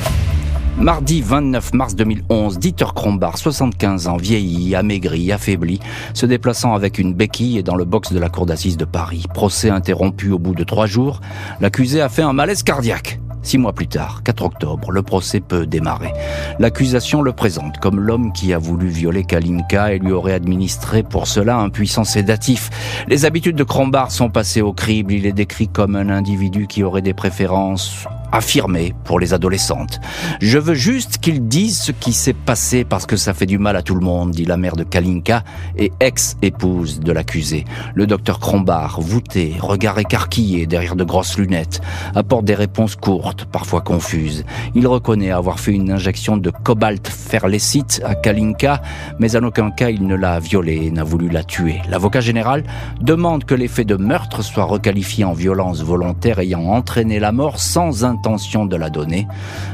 [0.80, 5.78] Mardi 29 mars 2011, Dieter Krombach, 75 ans, vieilli, amaigri, affaibli,
[6.14, 9.26] se déplaçant avec une béquille dans le box de la cour d'assises de Paris.
[9.34, 11.20] Procès interrompu au bout de trois jours,
[11.60, 13.20] l'accusé a fait un malaise cardiaque.
[13.42, 16.14] Six mois plus tard, 4 octobre, le procès peut démarrer.
[16.58, 21.26] L'accusation le présente comme l'homme qui a voulu violer Kalinka et lui aurait administré pour
[21.26, 22.70] cela un puissant sédatif.
[23.06, 25.12] Les habitudes de Krombach sont passées au crible.
[25.12, 30.00] Il est décrit comme un individu qui aurait des préférences affirmées pour les adolescentes.
[30.40, 33.76] Je veux juste qu'ils disent ce qui s'est passé parce que ça fait du mal
[33.76, 35.44] à tout le monde, dit la mère de Kalinka
[35.76, 37.64] et ex-épouse de l'accusé.
[37.94, 41.80] Le docteur Krombach, voûté, regard écarquillé derrière de grosses lunettes,
[42.14, 44.44] apporte des réponses courtes, parfois confuses.
[44.74, 48.82] Il reconnaît avoir fait une injection de cobalt ferlécite à Kalinka,
[49.18, 51.80] mais en aucun cas il ne l'a violée et n'a voulu la tuer.
[51.88, 52.64] L'avocat général
[53.00, 58.04] demande que l'effet de meurtre soit requalifié en violence volontaire ayant entraîné la mort sans
[58.20, 59.26] de la donner.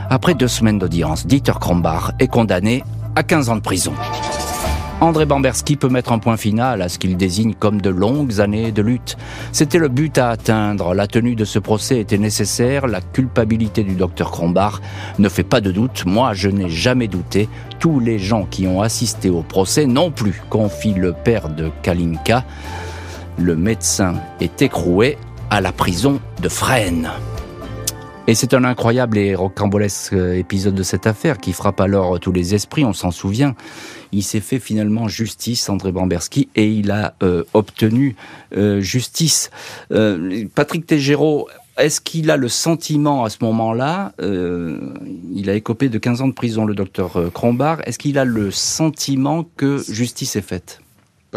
[0.09, 3.93] Après deux semaines d'audience, Dieter Krombach est condamné à 15 ans de prison.
[5.01, 8.73] André Bamberski peut mettre un point final à ce qu'il désigne comme de longues années
[8.73, 9.19] de lutte.
[9.53, 10.95] C'était le but à atteindre.
[10.95, 12.87] La tenue de ce procès était nécessaire.
[12.87, 14.81] La culpabilité du docteur Crombard
[15.19, 16.05] ne fait pas de doute.
[16.07, 17.49] Moi, je n'ai jamais douté.
[17.79, 22.45] Tous les gens qui ont assisté au procès non plus, confie le père de Kalinka.
[23.39, 25.19] Le médecin est écroué
[25.51, 27.11] à la prison de Fresnes.
[28.29, 32.57] Et c'est un incroyable et rocambolesque épisode de cette affaire qui frappe alors tous les
[32.57, 33.55] esprits, on s'en souvient.
[34.11, 38.17] Il s'est fait finalement justice, André Bamberski, et il a euh, obtenu
[38.57, 39.51] euh, justice.
[39.93, 41.47] Euh, Patrick Tégéraud,
[41.79, 46.33] est-ce qu'il a le sentiment à ce moment-là, il a écopé de 15 ans de
[46.33, 50.81] prison, le docteur Crombard, est-ce qu'il a le sentiment que justice est faite?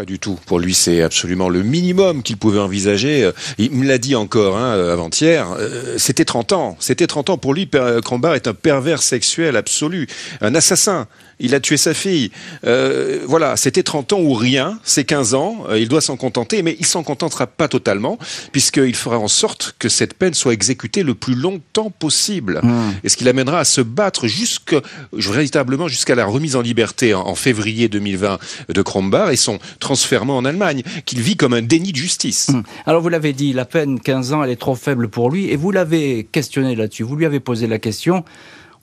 [0.00, 0.38] Pas du tout.
[0.46, 3.30] Pour lui, c'est absolument le minimum qu'il pouvait envisager.
[3.58, 5.52] Il me l'a dit encore hein, avant-hier.
[5.58, 6.76] Euh, c'était 30 ans.
[6.80, 7.36] C'était 30 ans.
[7.36, 7.68] Pour lui,
[8.02, 10.06] Crombard est un pervers sexuel absolu,
[10.40, 11.06] un assassin
[11.40, 12.30] il a tué sa fille.
[12.64, 16.62] Euh, voilà, c'était 30 ans ou rien, c'est 15 ans, euh, il doit s'en contenter,
[16.62, 18.18] mais il s'en contentera pas totalement,
[18.52, 22.60] puisqu'il fera en sorte que cette peine soit exécutée le plus longtemps possible.
[22.62, 22.92] Hmm.
[23.02, 24.76] Et ce qui l'amènera à se battre jusque,
[25.12, 30.44] véritablement jusqu'à la remise en liberté en, février 2020 de Krombar et son transfert en
[30.44, 32.48] Allemagne, qu'il vit comme un déni de justice.
[32.48, 32.62] Hmm.
[32.84, 35.56] Alors vous l'avez dit, la peine 15 ans, elle est trop faible pour lui, et
[35.56, 38.24] vous l'avez questionné là-dessus, vous lui avez posé la question.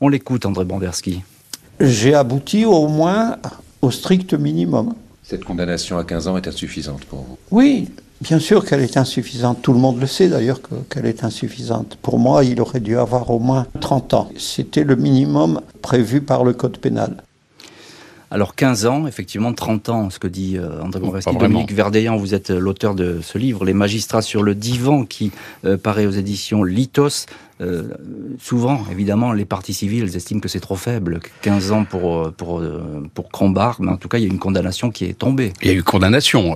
[0.01, 1.21] On l'écoute, André Banderski
[1.79, 3.37] j'ai abouti au moins
[3.81, 4.93] au strict minimum.
[5.23, 7.37] Cette condamnation à 15 ans est insuffisante pour vous?
[7.51, 7.89] Oui,
[8.21, 9.61] bien sûr qu'elle est insuffisante.
[9.61, 11.97] Tout le monde le sait d'ailleurs qu'elle est insuffisante.
[12.01, 14.29] Pour moi, il aurait dû avoir au moins 30 ans.
[14.37, 17.23] C'était le minimum prévu par le Code pénal.
[18.29, 21.33] Alors 15 ans, effectivement 30 ans, ce que dit euh, André Moreski.
[21.37, 25.31] Dominique Verdeillan, vous êtes l'auteur de ce livre, Les magistrats sur le divan, qui
[25.63, 27.25] euh, paraît aux éditions Litos.
[27.59, 27.83] Euh,
[28.39, 31.19] souvent, évidemment, les parties civiles estiment que c'est trop faible.
[31.41, 34.29] 15 ans pour, euh, pour, euh, pour Crombard, mais en tout cas, il y a
[34.29, 35.53] une condamnation qui est tombée.
[35.61, 36.55] Il y a eu condamnation.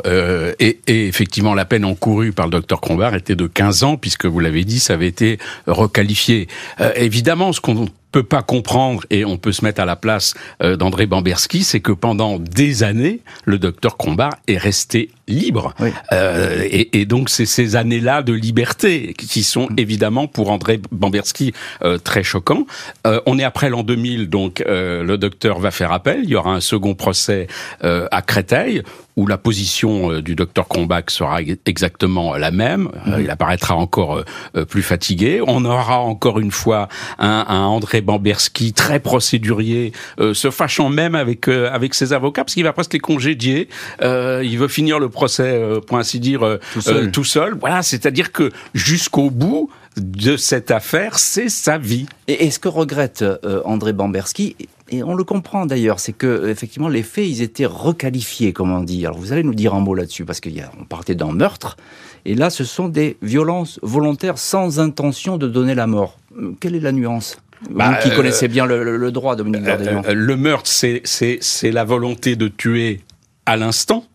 [0.59, 4.39] Et, effectivement, la peine encourue par le docteur Crombard était de 15 ans, puisque vous
[4.39, 6.47] l'avez dit, ça avait été requalifié.
[6.95, 11.05] Évidemment, ce qu'on peut pas comprendre et on peut se mettre à la place d'André
[11.05, 15.73] Bamberski, c'est que pendant des années, le docteur Crombard est resté libre.
[16.11, 19.75] Euh, et, et, donc c'est ces années-là de liberté qui sont mm.
[19.77, 22.65] évidemment pour André Bamberski euh, très choquants.
[23.07, 26.21] Euh, on est après l'an 2000, donc le docteur va faire appel.
[26.23, 27.47] Il y aura un second procès
[27.81, 28.83] à Créteil
[29.17, 32.89] où la position du docteur Combach sera exactement la même.
[33.05, 33.15] Mm.
[33.21, 34.23] il apparaîtra encore
[34.69, 35.41] plus fatigué.
[35.45, 36.87] On aura encore une fois
[37.19, 39.91] un, un André Bamberski très procédurier,
[40.33, 43.69] se fâchant même avec avec ses avocats parce qu'il va presque les congédier.
[44.01, 46.57] il veut finir le procès, euh, pour ainsi dire, euh,
[46.87, 47.55] euh, tout seul.
[47.59, 52.05] Voilà, c'est-à-dire que jusqu'au bout de cette affaire, c'est sa vie.
[52.27, 53.23] Et, ce que regrette
[53.65, 54.55] André Bamberski,
[54.89, 58.81] et on le comprend d'ailleurs, c'est que effectivement les faits, ils étaient requalifiés, comme on
[58.81, 59.05] dit.
[59.05, 61.77] Alors vous allez nous dire un mot là-dessus, parce qu'on partait d'un meurtre,
[62.25, 66.17] et là ce sont des violences volontaires sans intention de donner la mort.
[66.59, 67.37] Quelle est la nuance?
[67.69, 73.01] Bah, qui connaissez bien le, droit, Dominique euh, Le meurtre, c'est la volonté de tuer
[73.45, 74.05] à l'instant.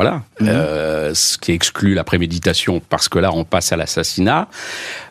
[0.00, 0.48] Voilà, mhm.
[0.48, 4.48] euh, ce qui exclut la préméditation parce que là on passe à l'assassinat.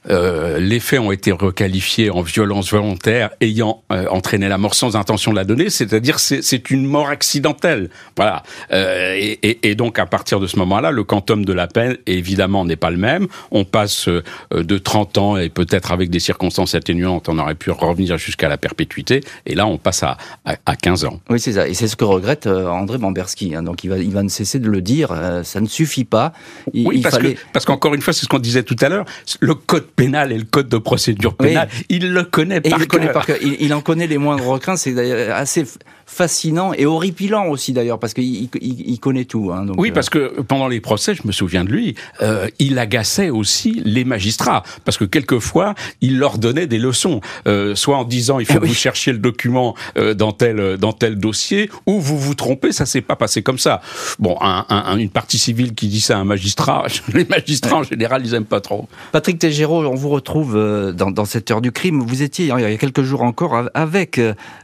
[0.10, 4.96] Euh, les faits ont été requalifiés en violence volontaire ayant euh, entraîné la mort sans
[4.96, 7.92] intention de la donner, c'est-à-dire c'est une mort accidentelle.
[8.18, 11.98] Voilà, et, et, et, donc à partir de ce moment-là, le quantum de la peine
[12.08, 13.28] évidemment n'est pas le même.
[13.52, 18.18] On passe de 30 ans et peut-être avec des circonstances atténuantes, on aurait pu revenir
[18.18, 21.20] jusqu'à la perpétuité, et là on passe à, à, à 15 ans.
[21.30, 23.54] Oui, c'est ça, et c'est ce que regrette André Bamberski.
[23.54, 23.62] Hein.
[23.62, 26.34] Donc il va, il va ne cesser de le dire, euh, ça ne suffit pas.
[26.74, 29.06] oui, parce que parce qu'encore une fois, c'est ce qu'on disait tout à l'heure,
[29.40, 33.12] le code pénal et le code de procédure pénale, il le connaît par il Connaît
[33.12, 35.66] par Il, il, en connaît les moindres requins, c'est assez
[36.10, 39.52] fascinant et horripilant aussi d'ailleurs parce qu'il il, connaît tout.
[39.54, 39.94] Hein, oui, euh.
[39.94, 44.04] parce que pendant les procès, je me souviens de lui, euh, il agaçait aussi les
[44.04, 48.60] magistrats parce que quelquefois il leur donnait des leçons, euh, soit en disant il faut
[48.60, 52.72] que vous cherchiez le document euh, dans tel dans tel dossier ou vous vous trompez,
[52.72, 53.82] ça s'est pas passé comme ça.
[54.18, 57.84] Bon, un, un, une partie civile qui dit ça à un magistrat, les magistrats en
[57.84, 58.88] général ils aiment pas trop.
[59.12, 62.02] Patrick Tégéraud, on vous retrouve euh, dans, dans cette heure du crime.
[62.02, 64.20] Vous étiez il y a quelques jours encore avec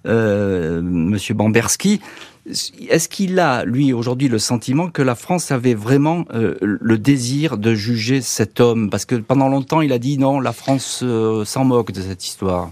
[0.05, 2.01] euh, Monsieur Bamberski.
[2.89, 7.57] Est-ce qu'il a, lui, aujourd'hui, le sentiment que la France avait vraiment euh, le désir
[7.57, 8.91] de juger cet homme?
[8.91, 12.23] Parce que pendant longtemps, il a dit non, la France euh, s'en moque de cette
[12.23, 12.71] histoire.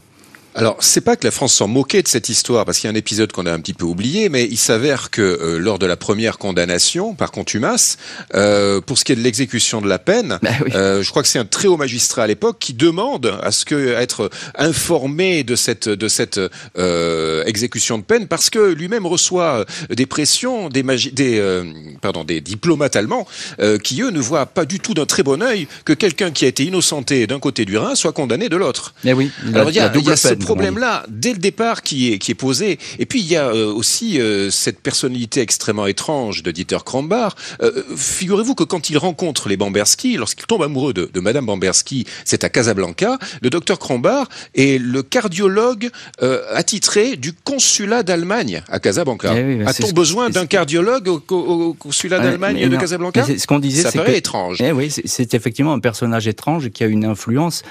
[0.56, 2.94] Alors, c'est pas que la France s'en moquait de cette histoire, parce qu'il y a
[2.94, 5.86] un épisode qu'on a un petit peu oublié, mais il s'avère que euh, lors de
[5.88, 7.98] la première condamnation par contumace,
[8.36, 10.72] euh, pour ce qui est de l'exécution de la peine, Bah oui.
[10.76, 13.66] euh, je crois que c'est un très haut magistrat à l'époque qui demande à ce
[13.66, 16.40] que être informé de cette de cette
[16.78, 21.64] euh, exécution de peine, parce que lui-même reçoit euh, des pressions des magi- des euh,
[22.02, 23.28] pardon des diplomates allemands
[23.60, 26.46] euh, qui eux ne voient pas du tout d'un très bon œil que quelqu'un qui
[26.46, 28.94] a été innocenté d'un côté du Rhin soit condamné de l'autre.
[29.04, 32.14] Eh oui, Alors il y a, il y a ce problème-là dès le départ qui
[32.14, 32.80] est qui est posé.
[33.00, 37.36] Et puis il y a euh, aussi euh, cette personnalité extrêmement étrange de Dieter Krombar.
[37.62, 42.06] Euh, Figurez-vous que quand il rencontre les Bamberski, lorsqu'il tombe amoureux de, de Madame Bamberski,
[42.26, 45.90] c'est à Casablanca, le docteur Krombar est le cardiologue
[46.22, 49.34] euh, attitré du consulat d'Allemagne à Casablanca.
[49.36, 51.36] Eh oui, A-t-on besoin d'un cardiologue au, au-
[51.70, 52.78] au consulat Ouais, d'Allemagne de.
[52.78, 54.58] Casablanca Ce qu'on disait, Ça paraît que- étrange.
[54.62, 57.64] Eh oui, c'est- effectivement un personnage étrange qui a une influence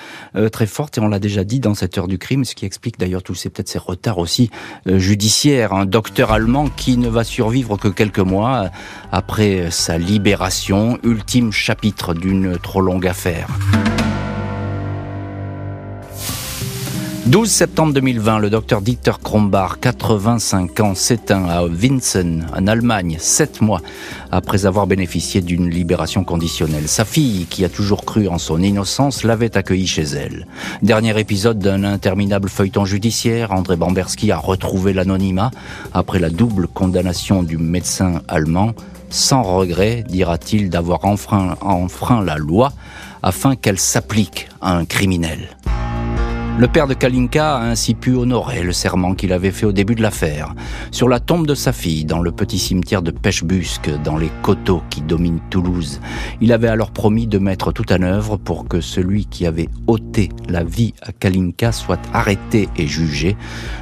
[0.52, 2.98] très forte, et on l'a déjà dit dans cette heure du crime, ce qui explique
[2.98, 4.50] d'ailleurs tous ces retards aussi
[4.86, 5.72] euh, judiciaires.
[5.72, 8.68] Un docteur allemand qui ne va survivre que quelques mois euh,
[9.10, 13.48] après sa libération, ultime chapitre d'une trop longue affaire.
[17.26, 23.60] 12 septembre 2020, le docteur Dieter Krombar, 85 ans, s'éteint à Winsen, en Allemagne, sept
[23.60, 23.80] mois
[24.32, 26.88] après avoir bénéficié d'une libération conditionnelle.
[26.88, 30.48] Sa fille, qui a toujours cru en son innocence, l'avait accueilli chez elle.
[30.82, 35.52] Dernier épisode d'un interminable feuilleton judiciaire, André Bamberski a retrouvé l'anonymat
[35.94, 38.72] après la double condamnation du médecin allemand,
[39.10, 42.72] sans regret, dira-t-il, d'avoir enfreint la loi
[43.22, 45.50] afin qu'elle s'applique à un criminel.
[46.58, 49.94] Le père de Kalinka a ainsi pu honorer le serment qu'il avait fait au début
[49.94, 50.54] de l'affaire.
[50.90, 54.82] Sur la tombe de sa fille, dans le petit cimetière de Pêchebusque, dans les coteaux
[54.90, 56.00] qui dominent Toulouse,
[56.42, 60.28] il avait alors promis de mettre tout en œuvre pour que celui qui avait ôté
[60.46, 63.34] la vie à Kalinka soit arrêté et jugé.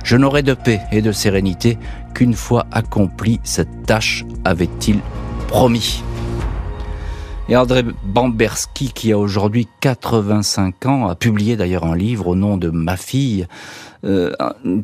[0.05, 1.77] Je n'aurai de paix et de sérénité
[2.15, 5.01] qu'une fois accomplie cette tâche, avait-il
[5.49, 6.05] promis.
[7.51, 12.57] Et André Bamberski, qui a aujourd'hui 85 ans, a publié d'ailleurs un livre au nom
[12.57, 13.49] de ma fille.
[14.05, 14.33] Euh,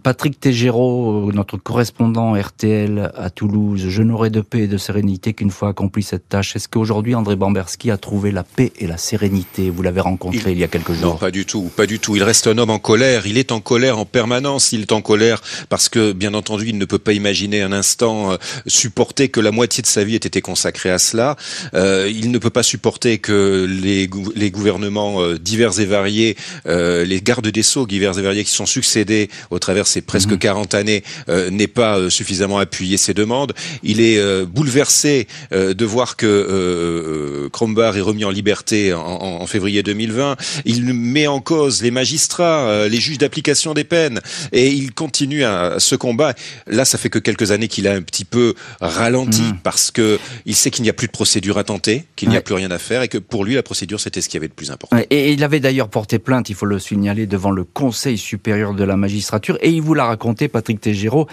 [0.03, 5.51] Patrick Tégéraud, notre correspondant RTL à Toulouse, je n'aurai de paix et de sérénité qu'une
[5.51, 6.57] fois accompli cette tâche.
[6.57, 9.71] Est-ce qu'aujourd'hui André Bamberski a trouvé la paix et la sérénité?
[9.71, 11.13] Vous l'avez rencontré il, y a quelques jours.
[11.13, 12.17] Non, pas du tout, pas du tout.
[12.17, 13.27] Il reste un homme en colère.
[13.27, 14.73] Il est en colère en permanence.
[14.73, 18.33] Il est en colère parce que, bien entendu, il ne peut pas imaginer un instant
[18.33, 18.37] euh,
[18.67, 21.37] supporter que la moitié de sa vie ait été consacrée à cela.
[21.75, 26.37] Euh, il ne peut pas supporter que les, gou les gouvernements euh, divers et variés,
[26.67, 29.06] euh, les gardes des sceaux divers et variés qui sont succédés
[29.51, 30.39] au travers ces presque mmh.
[30.39, 33.53] 40 années euh, n'aient pas euh, suffisamment appuyé ses demandes.
[33.83, 39.43] Il est euh, bouleversé euh, de voir que Krombar est remis en liberté en, en,
[39.43, 40.37] en, février 2020.
[40.65, 44.21] Il met en cause les magistrats, les juges d'application des peines,
[44.53, 46.35] et il continue à, à, ce combat.
[46.67, 49.59] Là, ça fait que quelques années qu'il a un petit peu ralenti mmh.
[49.63, 52.33] parce que il sait qu'il n'y a plus de procédure à tenter, qu'il ouais.
[52.33, 54.37] n'y a plus rien à faire, et que pour lui, la procédure c'était ce qui
[54.37, 54.97] avait de plus important.
[54.97, 58.75] Ouais, et il avait d'ailleurs porté plainte, il faut le signaler, devant le Conseil supérieur
[58.75, 61.27] de la magistrature, et il vous l'a raconté, Patrick Tégéraud,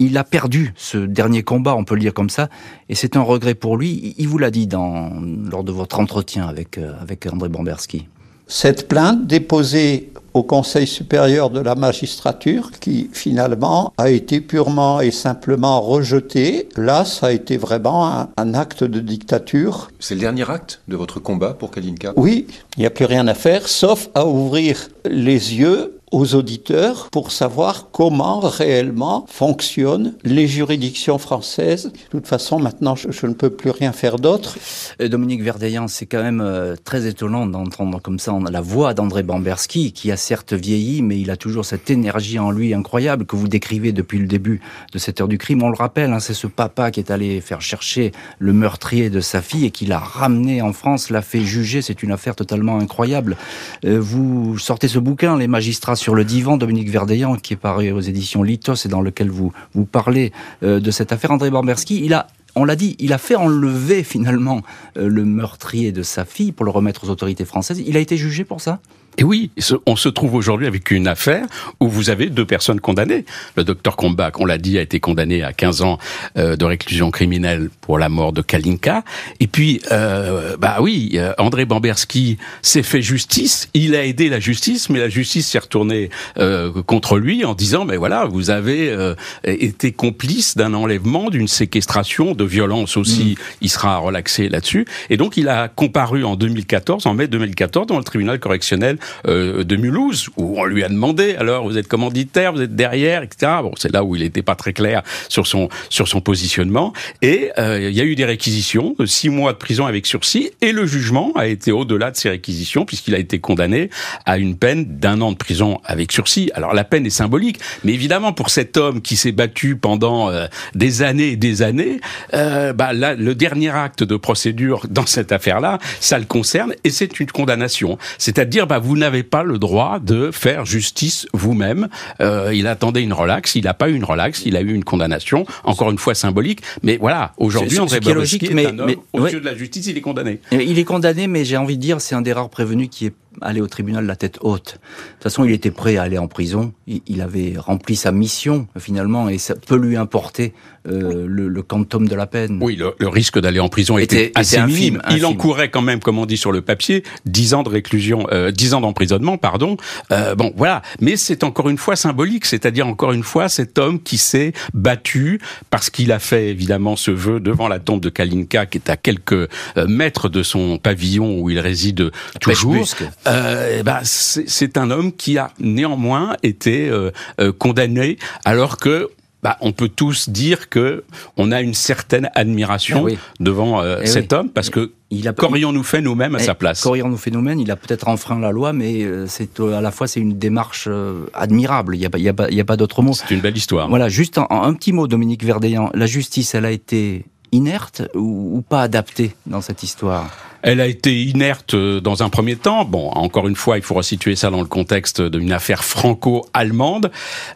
[0.00, 2.48] il a perdu ce dernier combat, on peut le dire comme ça,
[2.88, 4.14] et c'est un regret pour lui.
[4.16, 5.10] Il vous l'a dit dans,
[5.50, 8.06] lors de votre entretien avec, euh, avec André Bamberski.
[8.46, 15.10] Cette plainte déposée au Conseil supérieur de la magistrature, qui finalement a été purement et
[15.10, 19.90] simplement rejetée, là, ça a été vraiment un, un acte de dictature.
[19.98, 22.12] C'est le dernier acte de votre combat pour Kalinka?
[22.16, 22.46] Oui,
[22.76, 27.32] il n'y a plus rien à faire, sauf à ouvrir les yeux aux auditeurs pour
[27.32, 31.92] savoir comment réellement fonctionnent les juridictions françaises.
[31.92, 34.56] De toute façon, maintenant, je, je ne peux plus rien faire d'autre.
[35.00, 39.92] Dominique Verdeillan, c'est quand même euh, très étonnant d'entendre comme ça la voix d'André Bamberski,
[39.92, 43.48] qui a certes vieilli, mais il a toujours cette énergie en lui incroyable que vous
[43.48, 44.60] décrivez depuis le début
[44.92, 45.62] de cette heure du crime.
[45.62, 49.20] On le rappelle, hein, c'est ce papa qui est allé faire chercher le meurtrier de
[49.20, 51.82] sa fille et qui l'a ramené en France, l'a fait juger.
[51.82, 53.36] C'est une affaire totalement incroyable.
[53.84, 57.90] Euh, vous sortez ce bouquin, Les magistrats sur le divan, Dominique Verdeillan, qui est paru
[57.92, 60.32] aux éditions Litos et dans lequel vous, vous parlez
[60.62, 61.30] euh, de cette affaire.
[61.32, 64.62] André Bamberski, il a on l'a dit, il a fait enlever finalement
[64.96, 67.82] euh, le meurtrier de sa fille pour le remettre aux autorités françaises.
[67.86, 68.80] Il a été jugé pour ça?
[69.18, 69.50] Et oui,
[69.84, 71.44] on se trouve aujourd'hui avec une affaire
[71.80, 73.24] où vous avez deux personnes condamnées.
[73.56, 75.98] Le docteur Kombach, on l'a dit, a été condamné à 15 ans
[76.36, 79.02] euh, de réclusion criminelle pour la mort de Kalinka.
[79.40, 83.68] Et puis, euh, bah oui, euh, André Bamberski s'est fait justice.
[83.74, 87.84] Il a aidé la justice, mais la justice s'est retournée euh, contre lui en disant,
[87.84, 93.34] mais voilà, vous avez euh, été complice d'un enlèvement, d'une séquestration, de violence aussi.
[93.36, 93.52] Mmh.
[93.62, 94.86] Il sera relaxé là-dessus.
[95.10, 98.96] Et donc, il a comparu en 2014, en mai 2014, dans le tribunal correctionnel
[99.26, 103.22] euh, de Mulhouse, où on lui a demandé, alors vous êtes commanditaire, vous êtes derrière,
[103.22, 103.52] etc.
[103.62, 106.92] Bon, c'est là où il n'était pas très clair sur son sur son positionnement.
[107.22, 110.72] Et euh, il y a eu des réquisitions, six mois de prison avec sursis, et
[110.72, 113.90] le jugement a été au-delà de ces réquisitions puisqu'il a été condamné
[114.26, 116.50] à une peine d'un an de prison avec sursis.
[116.54, 120.46] Alors la peine est symbolique, mais évidemment pour cet homme qui s'est battu pendant euh,
[120.74, 122.00] des années et des années,
[122.34, 126.90] euh, bah, là, le dernier acte de procédure dans cette affaire-là, ça le concerne et
[126.90, 127.98] c'est une condamnation.
[128.18, 131.88] C'est-à-dire, bah, n'avez pas le droit de faire justice vous-même.
[132.20, 134.84] Euh, il attendait une relaxe, il n'a pas eu une relaxe, il a eu une
[134.84, 136.60] condamnation, encore une fois symbolique.
[136.82, 139.86] Mais voilà, aujourd'hui, André Bobrovski est, est un homme, mais, aux yeux de la justice,
[139.86, 140.40] il est condamné.
[140.52, 143.12] Il est condamné, mais j'ai envie de dire, c'est un des rares prévenus qui est
[143.42, 144.74] aller au tribunal la tête haute.
[144.74, 146.72] De toute façon, il était prêt à aller en prison.
[146.86, 150.54] Il avait rempli sa mission finalement, et ça peut lui importer
[150.86, 152.58] euh, le, le, quantum de la peine.
[152.62, 156.00] Oui, le, le risque d'aller en prison était, était assez infime, Il encourait quand même,
[156.00, 159.76] comme on dit sur le papier, 10 ans de réclusion, euh, 10 ans d'emprisonnement, pardon.
[160.12, 160.82] Euh, bon, voilà.
[161.00, 165.40] Mais c'est encore une fois symbolique, c'est-à-dire encore une fois cet homme qui s'est battu
[165.68, 168.96] parce qu'il a fait évidemment ce vœu devant la tombe de Kalinka, qui est à
[168.96, 169.48] quelques euh,
[169.86, 172.10] mètres de son pavillon où il réside
[172.40, 172.86] toujours.
[173.28, 177.10] Euh, bah, c'est un homme qui a néanmoins été euh,
[177.40, 179.10] euh, condamné alors que
[179.42, 181.04] bah, on peut tous dire que
[181.36, 183.18] on a une certaine admiration oui.
[183.38, 184.38] devant euh, cet oui.
[184.38, 186.82] homme parce que il a qu'aurions-nous fait nous-mêmes à sa place?
[186.82, 187.60] Qu'aurions-nous fait nous-mêmes?
[187.60, 190.86] Il a peut-être enfreint la loi, mais c'est à la fois c'est une démarche
[191.32, 191.96] admirable.
[191.96, 193.14] Il n'y a, pas, a pas d'autre mot.
[193.14, 193.88] C'est une belle histoire.
[193.88, 195.88] Voilà, juste en, en, un petit mot, Dominique Verdeillan.
[195.94, 200.28] La justice, elle a été inerte ou, ou pas adaptée dans cette histoire?
[200.62, 202.84] Elle a été inerte dans un premier temps.
[202.84, 207.10] Bon, encore une fois, il faut resituer ça dans le contexte d'une affaire franco-allemande.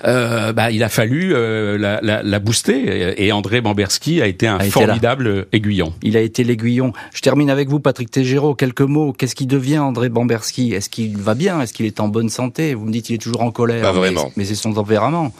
[0.04, 4.46] Euh, bah, il a fallu euh, la, la, la, booster et André Bamberski a été
[4.46, 5.92] un a formidable été aiguillon.
[6.02, 6.92] Il a été l'aiguillon.
[7.12, 8.54] Je termine avec vous, Patrick Tégéraud.
[8.54, 9.12] Quelques mots.
[9.12, 10.72] Qu'est-ce qui devient André Bamberski?
[10.72, 11.60] Est-ce qu'il va bien?
[11.60, 12.74] Est-ce qu'il est en bonne santé?
[12.74, 13.82] Vous me dites qu'il est toujours en colère.
[13.82, 14.26] Pas vraiment.
[14.26, 15.32] Mais, mais c'est son tempérament.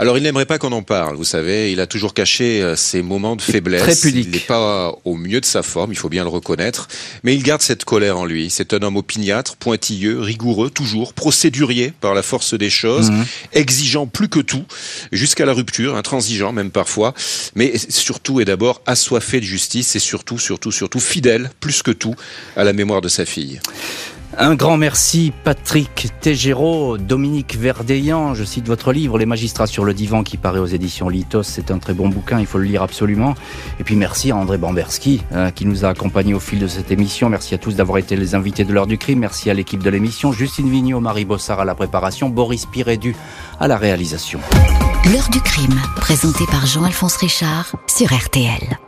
[0.00, 3.02] Alors il n'aimerait pas qu'on en parle, vous savez, il a toujours caché euh, ses
[3.02, 3.82] moments de faiblesse.
[3.82, 4.28] Très pudique.
[4.28, 6.88] Il n'est pas au mieux de sa forme, il faut bien le reconnaître,
[7.22, 8.48] mais il garde cette colère en lui.
[8.48, 13.24] C'est un homme opiniâtre, pointilleux, rigoureux, toujours, procédurier par la force des choses, mmh.
[13.52, 14.64] exigeant plus que tout,
[15.12, 17.12] jusqu'à la rupture, intransigeant même parfois,
[17.54, 22.14] mais surtout et d'abord assoiffé de justice et surtout, surtout, surtout fidèle, plus que tout,
[22.56, 23.60] à la mémoire de sa fille.
[24.38, 29.92] Un grand merci Patrick Tégéraud, Dominique Verdeillan, je cite votre livre Les magistrats sur le
[29.92, 32.82] divan qui paraît aux éditions Litos, c'est un très bon bouquin, il faut le lire
[32.82, 33.34] absolument.
[33.80, 36.92] Et puis merci à André Bamberski euh, qui nous a accompagnés au fil de cette
[36.92, 39.82] émission, merci à tous d'avoir été les invités de l'heure du crime, merci à l'équipe
[39.82, 43.16] de l'émission, Justine Vignot, Marie Bossard à la préparation, Boris Pirédu
[43.58, 44.38] à la réalisation.
[45.12, 48.78] L'heure du crime, présenté par Jean-Alphonse Richard sur RTL.